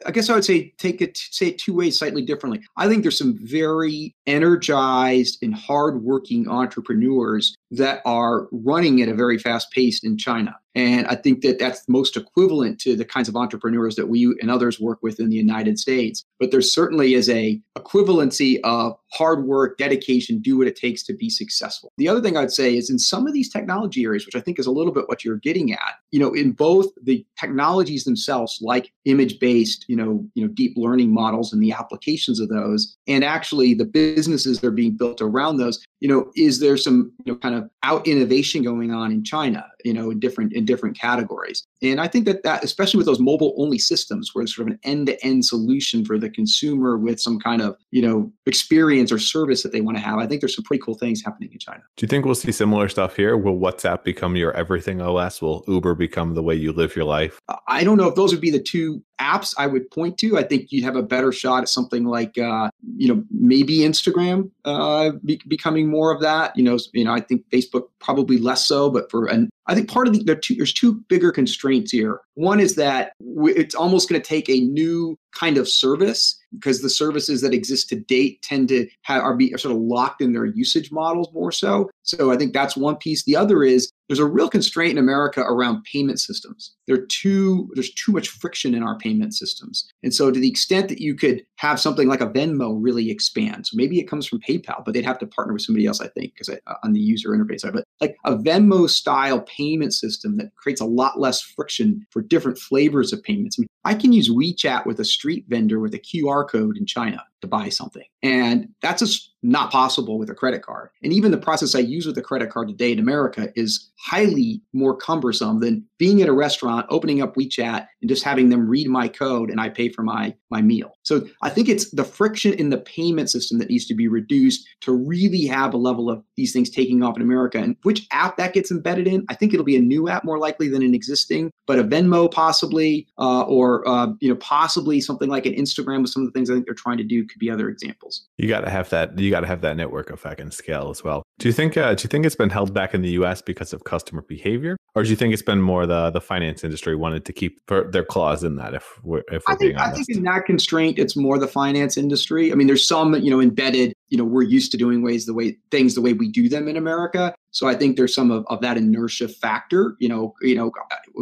I 0.05 0.11
guess 0.11 0.29
I 0.29 0.33
would 0.33 0.43
say 0.43 0.73
take 0.77 1.01
it 1.01 1.17
say 1.17 1.47
it 1.47 1.59
two 1.59 1.73
ways 1.73 1.99
slightly 1.99 2.23
differently. 2.23 2.61
I 2.75 2.89
think 2.89 3.03
there's 3.03 3.17
some 3.17 3.37
very 3.43 4.13
energized 4.25 5.37
and 5.41 5.55
hardworking 5.55 6.49
entrepreneurs 6.49 7.55
that 7.71 8.01
are 8.05 8.47
running 8.51 9.01
at 9.01 9.09
a 9.09 9.13
very 9.13 9.37
fast 9.37 9.71
pace 9.71 10.03
in 10.03 10.17
China. 10.17 10.55
And 10.75 11.07
I 11.07 11.15
think 11.15 11.41
that 11.41 11.57
that's 11.57 11.83
most 11.89 12.15
equivalent 12.15 12.79
to 12.81 12.95
the 12.95 13.03
kinds 13.03 13.27
of 13.27 13.35
entrepreneurs 13.35 13.95
that 13.95 14.09
we 14.09 14.25
and 14.41 14.51
others 14.51 14.79
work 14.79 14.99
with 15.01 15.19
in 15.19 15.29
the 15.29 15.35
United 15.35 15.79
States. 15.79 16.23
But 16.39 16.51
there 16.51 16.61
certainly 16.61 17.15
is 17.15 17.29
a 17.29 17.59
equivalency 17.75 18.59
of 18.63 18.95
hard 19.11 19.45
work, 19.45 19.79
dedication, 19.79 20.37
do 20.37 20.55
what 20.55 20.67
it 20.67 20.75
takes 20.75 21.01
to 21.05 21.15
be 21.15 21.31
successful. 21.31 21.91
The 21.97 22.07
other 22.07 22.21
thing 22.21 22.37
I'd 22.37 22.51
say 22.51 22.77
is 22.77 22.91
in 22.91 22.99
some 22.99 23.25
of 23.25 23.33
these 23.33 23.49
technology 23.49 24.03
areas, 24.03 24.27
which 24.27 24.35
I 24.35 24.39
think 24.39 24.59
is 24.59 24.67
a 24.67 24.71
little 24.71 24.93
bit 24.93 25.07
what 25.07 25.25
you're 25.25 25.37
getting 25.37 25.73
at, 25.73 25.95
you 26.11 26.19
know, 26.19 26.31
in 26.33 26.51
both 26.51 26.87
the 27.01 27.25
technologies 27.39 28.03
themselves, 28.03 28.59
like 28.61 28.93
image-based, 29.05 29.85
you 29.87 29.95
know, 29.95 30.23
you 30.35 30.45
know, 30.45 30.53
deep 30.53 30.73
learning 30.77 31.11
models 31.11 31.53
and 31.53 31.63
the 31.63 31.71
applications 31.71 32.39
of 32.39 32.49
those, 32.49 32.95
and 33.07 33.23
actually 33.23 33.73
the 33.73 33.85
businesses 33.85 34.59
that 34.59 34.67
are 34.67 34.71
being 34.71 34.95
built 34.95 35.21
around 35.21 35.57
those, 35.57 35.83
you 36.01 36.07
know, 36.07 36.29
is 36.35 36.59
there 36.59 36.77
some, 36.77 37.11
you 37.25 37.33
know, 37.33 37.39
kind 37.39 37.55
of 37.55 37.56
out 37.83 38.07
innovation 38.07 38.63
going 38.63 38.91
on 38.91 39.11
in 39.11 39.23
China, 39.23 39.65
you 39.83 39.93
know, 39.93 40.11
in 40.11 40.19
different 40.19 40.53
in 40.53 40.65
different 40.65 40.97
categories. 40.97 41.65
And 41.81 42.01
I 42.01 42.07
think 42.07 42.25
that 42.25 42.43
that, 42.43 42.63
especially 42.63 42.97
with 42.97 43.05
those 43.05 43.19
mobile 43.19 43.55
only 43.57 43.77
systems, 43.77 44.31
where 44.33 44.43
it's 44.43 44.55
sort 44.55 44.67
of 44.67 44.73
an 44.73 44.79
end 44.83 45.07
to 45.07 45.25
end 45.25 45.45
solution 45.45 46.05
for 46.05 46.17
the 46.17 46.29
consumer 46.29 46.97
with 46.97 47.19
some 47.19 47.39
kind 47.39 47.61
of, 47.61 47.75
you 47.91 48.01
know, 48.01 48.31
experience 48.45 49.11
or 49.11 49.19
service 49.19 49.63
that 49.63 49.71
they 49.71 49.81
want 49.81 49.97
to 49.97 50.03
have, 50.03 50.19
I 50.19 50.27
think 50.27 50.41
there's 50.41 50.55
some 50.55 50.65
pretty 50.65 50.81
cool 50.83 50.95
things 50.95 51.23
happening 51.23 51.51
in 51.51 51.59
China. 51.59 51.81
Do 51.95 52.03
you 52.03 52.07
think 52.07 52.25
we'll 52.25 52.35
see 52.35 52.51
similar 52.51 52.89
stuff 52.89 53.15
here? 53.15 53.37
Will 53.37 53.57
WhatsApp 53.57 54.03
become 54.03 54.35
your 54.35 54.53
everything 54.53 55.01
OS? 55.01 55.41
Will 55.41 55.63
Uber 55.67 55.95
become 55.95 56.33
the 56.33 56.43
way 56.43 56.55
you 56.55 56.71
live 56.71 56.95
your 56.95 57.05
life? 57.05 57.39
I 57.67 57.83
don't 57.83 57.97
know 57.97 58.07
if 58.07 58.15
those 58.15 58.31
would 58.31 58.41
be 58.41 58.51
the 58.51 58.59
two 58.59 59.03
apps 59.27 59.53
I 59.57 59.67
would 59.67 59.89
point 59.91 60.17
to. 60.19 60.37
I 60.37 60.43
think 60.43 60.71
you'd 60.71 60.83
have 60.83 60.95
a 60.95 61.03
better 61.03 61.31
shot 61.31 61.63
at 61.63 61.69
something 61.69 62.05
like, 62.05 62.37
uh, 62.37 62.69
you 62.95 63.13
know, 63.13 63.23
maybe 63.31 63.79
Instagram 63.79 64.49
uh, 64.65 65.11
be- 65.25 65.41
becoming 65.47 65.89
more 65.89 66.11
of 66.13 66.21
that. 66.21 66.55
You 66.55 66.63
know, 66.63 66.77
you 66.93 67.03
know, 67.03 67.13
I 67.13 67.19
think 67.19 67.43
Facebook 67.51 67.83
probably 67.99 68.37
less 68.37 68.65
so, 68.65 68.89
but 68.89 69.11
for 69.11 69.27
an 69.27 69.49
I 69.67 69.75
think 69.75 69.89
part 69.89 70.07
of 70.07 70.13
the 70.13 70.23
there 70.23 70.35
two, 70.35 70.55
there's 70.55 70.73
two 70.73 70.95
bigger 71.09 71.31
constraints 71.31 71.91
here. 71.91 72.21
One 72.35 72.59
is 72.59 72.75
that 72.75 73.11
it's 73.19 73.75
almost 73.75 74.09
going 74.09 74.21
to 74.21 74.27
take 74.27 74.49
a 74.49 74.59
new 74.61 75.17
kind 75.37 75.57
of 75.57 75.67
service 75.67 76.39
because 76.53 76.81
the 76.81 76.89
services 76.89 77.41
that 77.41 77.53
exist 77.53 77.89
to 77.89 77.95
date 77.95 78.41
tend 78.41 78.69
to 78.69 78.87
have, 79.03 79.21
are 79.21 79.35
be 79.35 79.53
are 79.53 79.57
sort 79.57 79.75
of 79.75 79.81
locked 79.81 80.21
in 80.21 80.33
their 80.33 80.45
usage 80.45 80.91
models 80.91 81.29
more 81.33 81.51
so. 81.51 81.89
So 82.03 82.31
I 82.31 82.37
think 82.37 82.53
that's 82.53 82.77
one 82.77 82.95
piece. 82.95 83.23
The 83.25 83.35
other 83.35 83.63
is 83.63 83.91
there's 84.07 84.19
a 84.19 84.25
real 84.25 84.49
constraint 84.49 84.93
in 84.93 84.97
America 84.97 85.41
around 85.41 85.83
payment 85.83 86.19
systems. 86.19 86.73
There 86.87 87.05
too 87.05 87.69
there's 87.73 87.93
too 87.93 88.11
much 88.11 88.29
friction 88.29 88.73
in 88.73 88.83
our 88.83 88.97
payment 88.97 89.35
systems. 89.35 89.89
And 90.03 90.13
so 90.13 90.31
to 90.31 90.39
the 90.39 90.49
extent 90.49 90.87
that 90.89 91.01
you 91.01 91.15
could 91.15 91.43
have 91.57 91.79
something 91.79 92.07
like 92.07 92.21
a 92.21 92.27
Venmo 92.27 92.77
really 92.79 93.11
expand, 93.11 93.67
so 93.67 93.75
maybe 93.75 93.99
it 93.99 94.09
comes 94.09 94.25
from 94.25 94.39
PayPal, 94.39 94.83
but 94.85 94.93
they'd 94.93 95.05
have 95.05 95.19
to 95.19 95.27
partner 95.27 95.53
with 95.53 95.63
somebody 95.63 95.85
else, 95.85 95.99
I 95.99 96.07
think, 96.07 96.33
because 96.33 96.49
on 96.83 96.93
the 96.93 96.99
user 96.99 97.29
interface 97.29 97.61
side. 97.61 97.73
But 97.73 97.83
like 97.99 98.15
a 98.25 98.35
Venmo 98.35 98.89
style 98.89 99.41
payment 99.57 99.93
system 99.93 100.37
that 100.37 100.55
creates 100.55 100.81
a 100.81 100.85
lot 100.85 101.19
less 101.19 101.41
friction 101.41 102.05
for 102.11 102.21
different 102.21 102.57
flavors 102.57 103.11
of 103.11 103.23
payments. 103.23 103.57
I, 103.57 103.61
mean, 103.61 103.67
I 103.85 103.93
can 103.95 104.13
use 104.13 104.29
WeChat 104.29 104.85
with 104.85 104.99
a 104.99 105.05
street 105.05 105.45
vendor 105.47 105.79
with 105.79 105.93
a 105.93 105.99
QR 105.99 106.47
code 106.49 106.77
in 106.77 106.85
China 106.85 107.23
to 107.41 107.47
buy 107.47 107.69
something. 107.69 108.03
And 108.23 108.69
that's 108.81 109.01
just 109.01 109.33
not 109.43 109.71
possible 109.71 110.17
with 110.17 110.29
a 110.29 110.35
credit 110.35 110.63
card. 110.63 110.89
And 111.03 111.13
even 111.13 111.31
the 111.31 111.37
process 111.37 111.75
I 111.75 111.79
use 111.79 112.05
with 112.05 112.17
a 112.17 112.21
credit 112.21 112.49
card 112.49 112.67
today 112.67 112.91
in 112.91 112.99
America 112.99 113.49
is 113.55 113.89
highly 113.99 114.61
more 114.73 114.95
cumbersome 114.95 115.59
than 115.59 115.85
being 115.97 116.21
at 116.21 116.27
a 116.27 116.33
restaurant, 116.33 116.85
opening 116.89 117.21
up 117.21 117.35
WeChat 117.35 117.87
and 118.01 118.09
just 118.09 118.23
having 118.23 118.49
them 118.49 118.67
read 118.67 118.87
my 118.87 119.07
code 119.07 119.49
and 119.49 119.61
I 119.61 119.69
pay 119.69 119.89
for 119.89 120.03
my 120.03 120.35
my 120.49 120.61
meal. 120.61 120.93
So 121.03 121.27
I 121.41 121.49
think 121.49 121.69
it's 121.69 121.91
the 121.91 122.03
friction 122.03 122.53
in 122.53 122.69
the 122.69 122.77
payment 122.77 123.29
system 123.29 123.59
that 123.59 123.69
needs 123.69 123.85
to 123.87 123.95
be 123.95 124.07
reduced 124.07 124.67
to 124.81 124.93
really 124.93 125.45
have 125.45 125.73
a 125.73 125.77
level 125.77 126.09
of 126.09 126.23
these 126.35 126.51
things 126.51 126.69
taking 126.69 127.03
off 127.03 127.15
in 127.15 127.21
America. 127.21 127.59
And 127.59 127.75
which 127.83 128.07
app 128.11 128.37
that 128.37 128.53
gets 128.53 128.71
embedded 128.71 129.07
in, 129.07 129.25
I 129.29 129.35
think 129.35 129.53
it'll 129.53 129.65
be 129.65 129.77
a 129.77 129.81
new 129.81 130.09
app 130.09 130.23
more 130.23 130.39
likely 130.39 130.67
than 130.67 130.83
an 130.83 130.95
existing, 130.95 131.51
but 131.65 131.79
a 131.79 131.83
Venmo 131.83 132.31
possibly, 132.31 133.07
uh, 133.17 133.41
or 133.41 133.87
uh, 133.87 134.07
you 134.19 134.29
know 134.29 134.35
possibly 134.37 134.99
something 134.99 135.29
like 135.29 135.45
an 135.45 135.53
Instagram 135.53 136.01
with 136.01 136.11
some 136.11 136.23
of 136.23 136.27
the 136.27 136.31
things 136.31 136.49
I 136.49 136.53
think 136.53 136.65
they're 136.65 136.73
trying 136.73 136.97
to 136.97 137.03
do 137.03 137.25
could 137.27 137.39
be 137.39 137.49
other 137.49 137.69
examples. 137.69 138.27
You 138.37 138.47
got 138.47 138.61
to 138.61 138.69
have 138.69 138.89
that. 138.89 139.17
You 139.17 139.29
got 139.29 139.41
to 139.41 139.47
have 139.47 139.61
that 139.61 139.77
network 139.77 140.09
effect 140.09 140.39
and 140.39 140.53
scale 140.53 140.89
as 140.89 141.03
well. 141.03 141.23
Do 141.39 141.47
you 141.47 141.53
think? 141.53 141.77
Uh, 141.77 141.93
do 141.93 142.03
you 142.03 142.07
think 142.07 142.25
it's 142.25 142.35
been 142.35 142.49
held 142.49 142.73
back 142.73 142.93
in 142.93 143.01
the 143.01 143.11
U.S. 143.11 143.41
because 143.41 143.73
of 143.73 143.83
customer 143.83 144.21
behavior, 144.21 144.77
or 144.95 145.03
do 145.03 145.09
you 145.09 145.15
think 145.15 145.33
it's 145.33 145.43
been 145.43 145.61
more 145.61 145.85
the 145.85 146.09
the 146.09 146.21
finance 146.21 146.63
industry 146.63 146.95
wanted 146.95 147.25
to 147.25 147.33
keep 147.33 147.59
their 147.67 148.03
claws 148.03 148.43
in 148.43 148.55
that? 148.55 148.73
If 148.73 148.99
we're, 149.03 149.23
if 149.31 149.43
we're 149.47 149.53
I 149.53 149.57
think, 149.57 149.59
being 149.59 149.77
honest, 149.77 149.91
I 149.91 150.03
think 150.03 150.17
in 150.17 150.23
that 150.23 150.45
constraint, 150.45 150.99
it's 150.99 151.15
more 151.15 151.37
the 151.37 151.47
finance 151.47 151.97
industry. 151.97 152.51
I 152.51 152.55
mean, 152.55 152.67
there's 152.67 152.87
some 152.87 153.13
you 153.15 153.29
know 153.29 153.41
embedded. 153.41 153.93
You 154.09 154.17
know, 154.17 154.23
we're 154.23 154.43
used 154.43 154.71
to 154.71 154.77
doing 154.77 155.03
ways 155.03 155.25
the 155.25 155.33
way 155.33 155.57
things 155.71 155.95
the 155.95 156.01
way 156.01 156.13
we 156.13 156.29
do 156.29 156.49
them 156.49 156.67
in 156.67 156.77
America. 156.77 157.35
So 157.57 157.67
I 157.67 157.73
think 157.73 157.97
there's 157.97 158.13
some 158.13 158.29
of, 158.29 158.45
of 158.49 158.61
that 158.61 158.77
inertia 158.77 159.27
factor. 159.27 159.95
You 159.97 160.09
know, 160.09 160.35
you 160.43 160.53
know, 160.53 160.71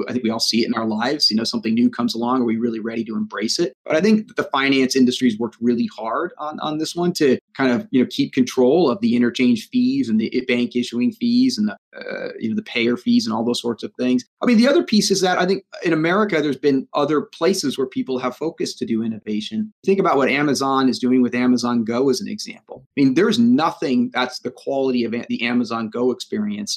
I 0.10 0.12
think 0.12 0.26
we 0.26 0.30
all 0.30 0.42
see 0.42 0.64
it 0.64 0.68
in 0.68 0.74
our 0.74 0.86
lives. 0.86 1.32
You 1.32 1.38
know, 1.38 1.46
something 1.46 1.74
new 1.74 1.90
comes 1.90 2.14
along, 2.14 2.42
are 2.42 2.46
we 2.46 2.58
really 2.58 2.82
ready 2.82 3.06
to 3.06 3.16
embrace 3.16 3.58
it? 3.58 3.72
But 3.86 3.96
I 3.96 4.02
think 4.02 4.36
the 4.36 4.44
finance 4.44 4.98
industry's 4.98 5.40
worked 5.40 5.56
really 5.62 5.90
hard 5.96 6.34
on 6.38 6.60
on 6.60 6.78
this 6.78 6.94
one 6.94 7.14
to 7.14 7.40
kind 7.56 7.72
of 7.72 7.88
you 7.92 8.04
know 8.04 8.10
keep 8.12 8.34
control 8.34 8.90
of 8.90 9.00
the 9.00 9.16
interchange 9.16 9.70
fees 9.70 10.10
and 10.10 10.20
the 10.20 10.44
bank 10.46 10.76
issuing 10.76 11.14
fees 11.14 11.58
and 11.58 11.70
the 11.70 11.78
uh, 11.98 12.34
you 12.38 12.50
know 12.50 12.56
the 12.56 12.64
payer 12.64 12.98
fees 12.98 13.26
and 13.26 13.34
all 13.34 13.46
those 13.46 13.62
sorts 13.62 13.82
of 13.82 13.94
things. 13.98 14.26
I 14.42 14.46
mean, 14.46 14.58
the 14.58 14.68
other 14.68 14.84
piece 14.84 15.12
is 15.12 15.22
that 15.22 15.40
I 15.40 15.46
think 15.46 15.64
in 15.86 15.94
America 15.94 16.42
there's 16.42 16.58
been 16.58 16.86
other 16.94 17.22
places 17.22 17.78
where 17.78 17.88
people 17.88 18.20
have 18.20 18.36
focused 18.36 18.78
to 18.80 18.86
do 18.86 19.04
innovation. 19.04 19.72
Think 19.86 20.02
about 20.02 20.18
what 20.18 20.28
Amazon 20.28 20.90
is 20.90 21.00
doing 21.00 21.22
with 21.22 21.34
Amazon 21.34 21.86
Go 21.86 22.10
as 22.10 22.20
an 22.20 22.28
example. 22.28 22.84
I 22.86 23.02
mean, 23.02 23.14
there's 23.14 23.40
nothing 23.40 24.12
that's 24.14 24.40
the 24.40 24.52
quality 24.52 25.06
of 25.06 25.16
the 25.30 25.42
Amazon 25.42 25.90
Go 25.90 26.12
experience 26.12 26.25